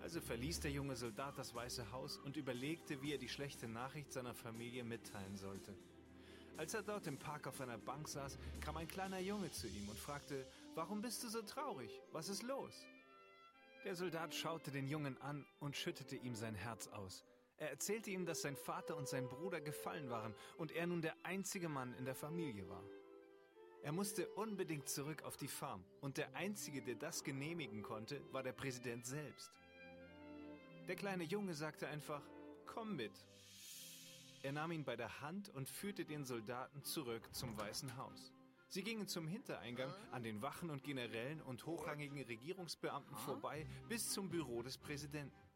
Also 0.00 0.22
verließ 0.22 0.60
der 0.60 0.70
junge 0.70 0.96
Soldat 0.96 1.36
das 1.36 1.54
Weiße 1.54 1.92
Haus 1.92 2.16
und 2.16 2.38
überlegte, 2.38 3.02
wie 3.02 3.12
er 3.12 3.18
die 3.18 3.28
schlechte 3.28 3.68
Nachricht 3.68 4.14
seiner 4.14 4.32
Familie 4.32 4.82
mitteilen 4.82 5.36
sollte. 5.36 5.76
Als 6.56 6.72
er 6.72 6.82
dort 6.82 7.06
im 7.06 7.18
Park 7.18 7.46
auf 7.46 7.60
einer 7.60 7.76
Bank 7.76 8.08
saß, 8.08 8.38
kam 8.62 8.78
ein 8.78 8.88
kleiner 8.88 9.20
Junge 9.20 9.50
zu 9.50 9.66
ihm 9.66 9.90
und 9.90 9.98
fragte, 9.98 10.46
Warum 10.74 11.02
bist 11.02 11.22
du 11.22 11.28
so 11.28 11.42
traurig? 11.42 12.00
Was 12.12 12.30
ist 12.30 12.44
los? 12.44 12.86
Der 13.84 13.94
Soldat 13.94 14.34
schaute 14.34 14.70
den 14.70 14.88
Jungen 14.88 15.20
an 15.20 15.44
und 15.58 15.76
schüttete 15.76 16.16
ihm 16.16 16.34
sein 16.34 16.54
Herz 16.54 16.88
aus. 16.88 17.26
Er 17.60 17.68
erzählte 17.68 18.10
ihm, 18.10 18.24
dass 18.24 18.40
sein 18.40 18.56
Vater 18.56 18.96
und 18.96 19.06
sein 19.06 19.28
Bruder 19.28 19.60
gefallen 19.60 20.08
waren 20.08 20.34
und 20.56 20.72
er 20.72 20.86
nun 20.86 21.02
der 21.02 21.14
einzige 21.24 21.68
Mann 21.68 21.94
in 21.98 22.06
der 22.06 22.14
Familie 22.14 22.66
war. 22.70 22.82
Er 23.82 23.92
musste 23.92 24.26
unbedingt 24.30 24.88
zurück 24.88 25.22
auf 25.24 25.36
die 25.36 25.46
Farm 25.46 25.84
und 26.00 26.16
der 26.16 26.34
einzige, 26.34 26.80
der 26.80 26.94
das 26.94 27.22
genehmigen 27.22 27.82
konnte, 27.82 28.22
war 28.32 28.42
der 28.42 28.52
Präsident 28.52 29.04
selbst. 29.04 29.50
Der 30.88 30.96
kleine 30.96 31.24
Junge 31.24 31.52
sagte 31.52 31.86
einfach, 31.86 32.22
komm 32.64 32.96
mit. 32.96 33.12
Er 34.42 34.52
nahm 34.52 34.72
ihn 34.72 34.84
bei 34.84 34.96
der 34.96 35.20
Hand 35.20 35.50
und 35.50 35.68
führte 35.68 36.06
den 36.06 36.24
Soldaten 36.24 36.82
zurück 36.82 37.28
zum 37.34 37.58
Weißen 37.58 37.94
Haus. 37.98 38.32
Sie 38.68 38.82
gingen 38.82 39.06
zum 39.06 39.28
Hintereingang 39.28 39.92
an 40.12 40.22
den 40.22 40.40
Wachen 40.40 40.70
und 40.70 40.82
Generälen 40.82 41.42
und 41.42 41.66
hochrangigen 41.66 42.22
Regierungsbeamten 42.22 43.16
vorbei 43.16 43.66
bis 43.88 44.08
zum 44.08 44.30
Büro 44.30 44.62
des 44.62 44.78
Präsidenten. 44.78 45.49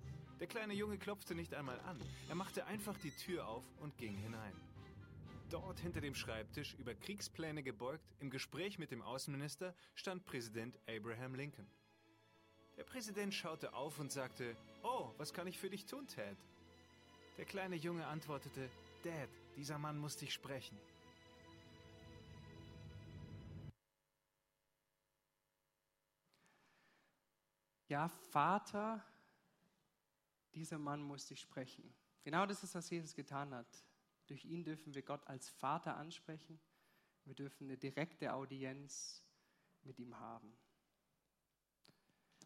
Der 0.44 0.50
kleine 0.50 0.74
Junge 0.74 0.98
klopfte 0.98 1.34
nicht 1.34 1.54
einmal 1.54 1.80
an. 1.80 1.98
Er 2.28 2.34
machte 2.34 2.66
einfach 2.66 2.98
die 2.98 3.12
Tür 3.12 3.48
auf 3.48 3.64
und 3.80 3.96
ging 3.96 4.14
hinein. 4.14 4.52
Dort 5.48 5.80
hinter 5.80 6.02
dem 6.02 6.14
Schreibtisch, 6.14 6.74
über 6.74 6.94
Kriegspläne 6.94 7.62
gebeugt, 7.62 8.04
im 8.20 8.28
Gespräch 8.28 8.78
mit 8.78 8.90
dem 8.90 9.00
Außenminister, 9.00 9.74
stand 9.94 10.26
Präsident 10.26 10.78
Abraham 10.86 11.34
Lincoln. 11.34 11.66
Der 12.76 12.84
Präsident 12.84 13.32
schaute 13.32 13.72
auf 13.72 13.98
und 13.98 14.12
sagte, 14.12 14.54
Oh, 14.82 15.14
was 15.16 15.32
kann 15.32 15.46
ich 15.46 15.58
für 15.58 15.70
dich 15.70 15.86
tun, 15.86 16.06
Ted? 16.08 16.36
Der 17.38 17.46
kleine 17.46 17.76
Junge 17.76 18.06
antwortete, 18.06 18.68
Dad, 19.02 19.30
dieser 19.56 19.78
Mann 19.78 19.96
muss 19.96 20.18
dich 20.18 20.34
sprechen. 20.34 20.78
Ja, 27.88 28.10
Vater, 28.28 29.02
dieser 30.54 30.78
Mann 30.78 31.02
muss 31.02 31.26
dich 31.26 31.40
sprechen. 31.40 31.94
Genau 32.22 32.46
das 32.46 32.62
ist, 32.62 32.74
was 32.74 32.88
Jesus 32.90 33.14
getan 33.14 33.54
hat. 33.54 33.84
Durch 34.26 34.44
ihn 34.44 34.64
dürfen 34.64 34.94
wir 34.94 35.02
Gott 35.02 35.26
als 35.26 35.48
Vater 35.50 35.96
ansprechen. 35.96 36.58
Wir 37.24 37.34
dürfen 37.34 37.64
eine 37.64 37.76
direkte 37.76 38.32
Audienz 38.32 39.22
mit 39.82 39.98
ihm 39.98 40.18
haben. 40.18 40.56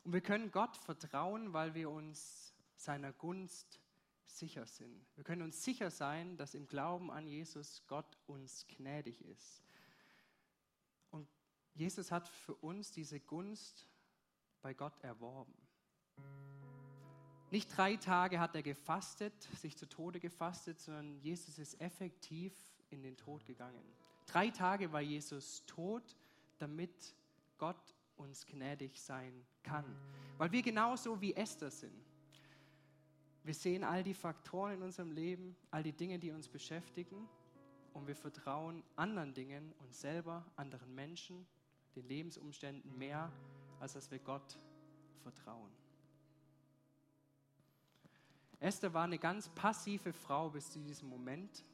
Und 0.04 0.12
wir 0.12 0.20
können 0.20 0.50
Gott 0.50 0.76
vertrauen, 0.76 1.52
weil 1.52 1.74
wir 1.74 1.90
uns 1.90 2.54
seiner 2.76 3.12
Gunst 3.12 3.80
sicher 4.24 4.66
sind. 4.66 5.06
Wir 5.16 5.24
können 5.24 5.42
uns 5.42 5.62
sicher 5.64 5.90
sein, 5.90 6.36
dass 6.36 6.54
im 6.54 6.66
Glauben 6.66 7.10
an 7.10 7.26
Jesus 7.26 7.82
Gott 7.86 8.18
uns 8.26 8.66
gnädig 8.68 9.24
ist. 9.24 9.62
Und 11.10 11.28
Jesus 11.74 12.10
hat 12.10 12.28
für 12.28 12.54
uns 12.54 12.90
diese 12.90 13.20
Gunst 13.20 13.86
bei 14.62 14.74
Gott 14.74 14.98
erworben. 15.02 15.54
Nicht 17.50 17.74
drei 17.76 17.96
Tage 17.96 18.40
hat 18.40 18.54
er 18.54 18.62
gefastet, 18.62 19.32
sich 19.56 19.76
zu 19.76 19.88
Tode 19.88 20.20
gefastet, 20.20 20.80
sondern 20.80 21.18
Jesus 21.20 21.58
ist 21.58 21.80
effektiv 21.80 22.52
in 22.90 23.02
den 23.02 23.16
Tod 23.16 23.44
gegangen. 23.46 23.82
Drei 24.26 24.50
Tage 24.50 24.92
war 24.92 25.00
Jesus 25.00 25.64
tot, 25.66 26.16
damit 26.58 27.14
Gott 27.56 27.94
uns 28.16 28.44
gnädig 28.44 29.00
sein 29.00 29.32
kann. 29.62 29.84
Weil 30.36 30.52
wir 30.52 30.62
genauso 30.62 31.20
wie 31.20 31.34
Esther 31.34 31.70
sind. 31.70 32.04
Wir 33.44 33.54
sehen 33.54 33.82
all 33.84 34.02
die 34.02 34.14
Faktoren 34.14 34.74
in 34.74 34.82
unserem 34.82 35.12
Leben, 35.12 35.56
all 35.70 35.82
die 35.82 35.92
Dinge, 35.92 36.18
die 36.18 36.30
uns 36.30 36.48
beschäftigen 36.48 37.28
und 37.94 38.06
wir 38.06 38.16
vertrauen 38.16 38.82
anderen 38.96 39.32
Dingen, 39.32 39.72
uns 39.78 40.00
selber, 40.00 40.44
anderen 40.56 40.94
Menschen, 40.94 41.46
den 41.96 42.06
Lebensumständen 42.06 42.98
mehr, 42.98 43.32
als 43.80 43.94
dass 43.94 44.10
wir 44.10 44.18
Gott 44.18 44.58
vertrauen. 45.22 45.72
Esther 48.60 48.92
war 48.92 49.04
eine 49.04 49.18
ganz 49.18 49.48
passive 49.50 50.12
Frau 50.12 50.50
bis 50.50 50.70
zu 50.70 50.80
diesem 50.80 51.08
Moment. 51.08 51.64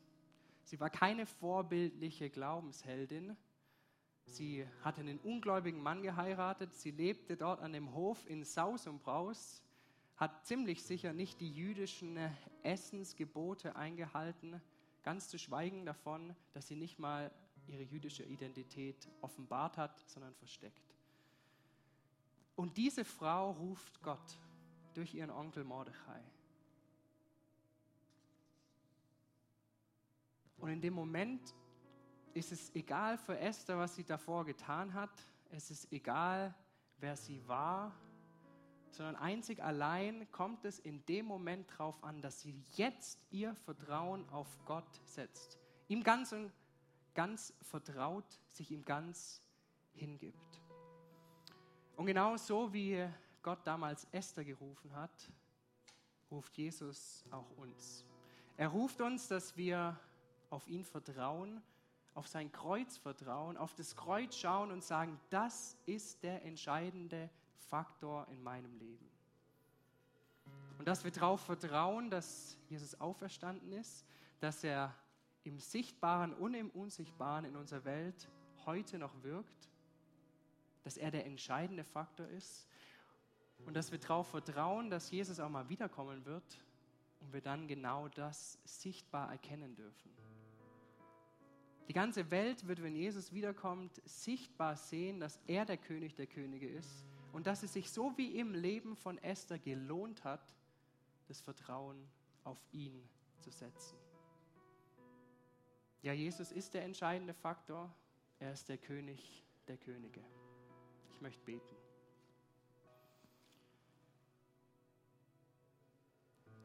Sie 0.65 0.79
war 0.81 0.91
keine 0.91 1.27
vorbildliche 1.27 2.31
Glaubensheldin, 2.31 3.37
Sie 4.27 4.67
hatte 4.83 5.01
einen 5.01 5.19
ungläubigen 5.19 5.83
Mann 5.83 6.03
geheiratet. 6.03 6.75
Sie 6.75 6.91
lebte 6.91 7.37
dort 7.37 7.61
an 7.61 7.73
dem 7.73 7.95
Hof 7.95 8.27
in 8.29 8.45
Saus 8.45 8.87
und 8.87 9.03
Braus, 9.03 9.63
hat 10.17 10.47
ziemlich 10.47 10.83
sicher 10.83 11.13
nicht 11.13 11.41
die 11.41 11.53
jüdischen 11.53 12.19
Essensgebote 12.63 13.77
eingehalten, 13.77 14.61
ganz 15.03 15.29
zu 15.29 15.39
schweigen 15.39 15.85
davon, 15.85 16.35
dass 16.53 16.69
sie 16.69 16.77
nicht 16.77 16.99
mal 16.99 17.31
ihre 17.67 17.83
jüdische 17.83 18.23
Identität 18.23 19.09
offenbart 19.21 19.77
hat, 19.77 19.99
sondern 20.09 20.35
versteckt. 20.35 20.95
Und 22.57 22.77
diese 22.77 23.05
Frau 23.05 23.53
ruft 23.53 24.01
Gott 24.03 24.39
durch 24.95 25.15
ihren 25.15 25.31
Onkel 25.31 25.65
Mordechai. 25.65 26.23
Und 30.65 30.71
in 30.71 30.81
dem 30.81 30.95
Moment 30.95 31.55
ist 32.33 32.51
es 32.51 32.75
egal 32.75 33.19
für 33.19 33.39
Esther, 33.39 33.77
was 33.77 33.97
sie 33.97 34.03
davor 34.03 34.47
getan 34.47 34.95
hat. 34.95 35.11
Es 35.51 35.71
ist 35.71 35.93
egal, 35.93 36.55
wer 36.97 37.17
sie 37.17 37.47
war, 37.47 37.93
sondern 38.89 39.15
einzig 39.17 39.63
allein 39.63 40.27
kommt 40.33 40.65
es 40.65 40.79
in 40.79 41.05
dem 41.05 41.27
Moment 41.27 41.71
darauf 41.73 42.03
an, 42.03 42.23
dass 42.23 42.41
sie 42.41 42.65
jetzt 42.77 43.21
ihr 43.31 43.55
Vertrauen 43.55 44.27
auf 44.31 44.49
Gott 44.65 44.89
setzt. 45.05 45.59
Ihm 45.89 46.03
ganz 46.03 46.33
und 46.33 46.51
ganz 47.13 47.53
vertraut, 47.61 48.41
sich 48.49 48.71
ihm 48.71 48.87
ganz 48.87 49.43
hingibt. 49.93 50.63
Und 51.95 52.07
genau 52.07 52.39
so 52.39 52.73
wie 52.73 53.07
Gott 53.43 53.67
damals 53.67 54.07
Esther 54.13 54.47
gerufen 54.47 54.97
hat, 54.97 55.31
ruft 56.31 56.57
Jesus 56.57 57.23
auch 57.31 57.51
uns. 57.59 58.07
Er 58.57 58.69
ruft 58.69 59.03
uns, 59.03 59.29
dass 59.29 59.55
wir 59.59 60.01
auf 60.55 60.69
ihn 60.69 60.85
vertrauen, 60.85 61.61
auf 62.15 62.29
sein 62.29 62.51
Kreuz 62.53 62.97
vertrauen, 62.97 63.57
auf 63.57 63.75
das 63.75 63.97
Kreuz 63.97 64.37
schauen 64.37 64.71
und 64.71 64.85
sagen, 64.85 65.21
das 65.31 65.77
ist 65.85 66.23
der 66.23 66.45
entscheidende 66.45 67.29
Faktor 67.69 68.27
in 68.29 68.43
meinem 68.43 68.79
Leben. 68.79 69.11
Und 70.79 70.87
dass 70.87 71.03
wir 71.03 71.11
darauf 71.11 71.41
vertrauen, 71.41 72.11
dass 72.11 72.57
Jesus 72.69 73.01
auferstanden 73.01 73.73
ist, 73.73 74.07
dass 74.41 74.63
er 74.63 74.95
im 75.43 75.59
Sichtbaren 75.59 76.33
und 76.35 76.55
im 76.55 76.71
Unsichtbaren 76.71 77.45
in 77.45 77.57
unserer 77.57 77.85
Welt 77.85 78.29
heute 78.65 78.99
noch 78.99 79.23
wirkt, 79.23 79.69
dass 80.85 80.97
er 80.97 81.11
der 81.11 81.27
entscheidende 81.27 81.85
Faktor 81.85 82.29
ist 82.29 82.69
und 83.67 83.75
dass 83.75 83.91
wir 83.91 83.99
darauf 83.99 84.29
vertrauen, 84.29 84.91
dass 84.91 85.11
Jesus 85.11 85.41
auch 85.41 85.49
mal 85.49 85.69
wiederkommen 85.69 86.25
wird 86.25 86.61
und 87.21 87.33
wir 87.33 87.41
dann 87.41 87.67
genau 87.67 88.09
das 88.09 88.59
sichtbar 88.65 89.31
erkennen 89.31 89.75
dürfen. 89.75 90.24
Die 91.89 91.93
ganze 91.93 92.31
Welt 92.31 92.67
wird, 92.67 92.83
wenn 92.83 92.97
Jesus 92.97 93.33
wiederkommt, 93.33 94.01
sichtbar 94.05 94.77
sehen, 94.77 95.21
dass 95.21 95.39
er 95.47 95.65
der 95.65 95.77
König 95.77 96.15
der 96.15 96.27
Könige 96.27 96.67
ist 96.67 97.05
und 97.33 97.47
dass 97.47 97.63
es 97.63 97.75
sich 97.75 97.91
so 97.91 98.17
wie 98.17 98.39
im 98.39 98.55
Leben 98.55 98.97
von 98.97 99.19
Esther 99.19 99.59
gelohnt 99.59 100.25
hat, 100.25 100.55
das 101.29 101.41
Vertrauen 101.41 102.09
auf 102.43 102.59
ihn 102.73 103.07
zu 103.41 103.51
setzen. 103.51 103.97
Ja, 106.03 106.13
Jesus 106.13 106.53
ist 106.53 106.75
der 106.75 106.85
entscheidende 106.85 107.35
Faktor. 107.35 107.95
Er 108.39 108.53
ist 108.53 108.69
der 108.69 108.79
König 108.79 109.45
der 109.69 109.77
Könige. 109.77 110.23
Ich 111.11 111.21
möchte 111.21 111.43
beten. 111.45 111.77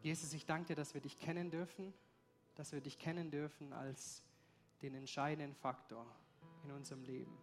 Jesus, 0.02 0.34
ich 0.34 0.46
danke 0.46 0.68
dir, 0.68 0.76
dass 0.76 0.94
wir 0.94 1.02
dich 1.02 1.18
kennen 1.20 1.52
dürfen, 1.52 1.94
dass 2.56 2.72
wir 2.72 2.82
dich 2.82 3.00
kennen 3.00 3.32
dürfen 3.32 3.74
als 3.74 4.24
den 4.82 4.96
entscheidenden 4.96 5.56
Faktor 5.56 6.06
in 6.64 6.72
unserem 6.72 7.04
Leben. 7.04 7.38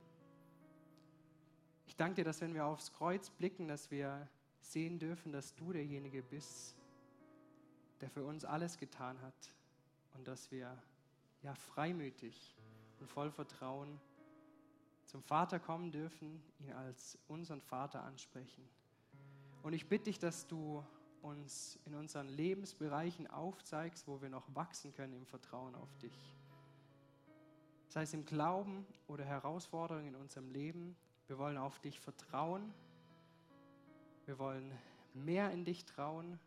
Ich 1.87 1.97
danke 1.97 2.17
dir, 2.17 2.25
dass 2.25 2.41
wenn 2.41 2.55
wir 2.55 2.67
aufs 2.67 2.93
Kreuz 2.93 3.31
blicken, 3.31 3.69
dass 3.69 3.91
wir 3.91 4.29
sehen 4.61 4.99
dürfen, 4.99 5.33
dass 5.33 5.55
du 5.55 5.73
derjenige 5.73 6.23
bist, 6.23 6.77
der 8.01 8.11
für 8.11 8.25
uns 8.25 8.45
alles 8.45 8.79
getan 8.79 9.21
hat 9.23 9.55
und 10.15 10.27
dass 10.27 10.51
wir 10.51 10.77
ja 11.43 11.55
freimütig 11.55 12.57
und 13.01 13.09
voll 13.09 13.31
Vertrauen 13.31 14.01
zum 15.05 15.23
Vater 15.23 15.61
kommen 15.61 15.93
dürfen, 15.93 16.43
ihn 16.59 16.73
als 16.73 17.19
unseren 17.29 17.61
Vater 17.61 18.03
ansprechen. 18.03 18.69
Und 19.63 19.73
ich 19.73 19.89
bitte 19.89 20.05
dich, 20.05 20.19
dass 20.19 20.47
du 20.47 20.85
uns 21.23 21.79
in 21.85 21.95
unseren 21.95 22.29
Lebensbereichen 22.29 23.27
aufzeigst, 23.27 24.07
wo 24.07 24.21
wir 24.21 24.29
noch 24.29 24.55
wachsen 24.55 24.93
können 24.93 25.15
im 25.15 25.27
Vertrauen 25.27 25.75
auf 25.75 25.97
dich. 25.99 26.36
Sei 27.89 28.03
es 28.03 28.13
im 28.13 28.25
Glauben 28.25 28.87
oder 29.09 29.25
Herausforderungen 29.25 30.09
in 30.09 30.15
unserem 30.17 30.51
Leben, 30.51 30.97
wir 31.29 31.39
wollen 31.39 31.57
auf 31.57 31.79
dich 31.81 31.99
vertrauen. 31.99 32.73
Wir 34.27 34.39
wollen 34.39 34.73
mehr 35.15 35.51
in 35.51 35.65
dich 35.65 35.85
trauen. 35.85 36.39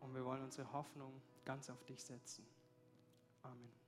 Und 0.00 0.14
wir 0.14 0.24
wollen 0.24 0.42
unsere 0.42 0.72
Hoffnung 0.72 1.12
ganz 1.44 1.70
auf 1.70 1.84
dich 1.84 2.02
setzen. 2.02 2.44
Amen. 3.42 3.81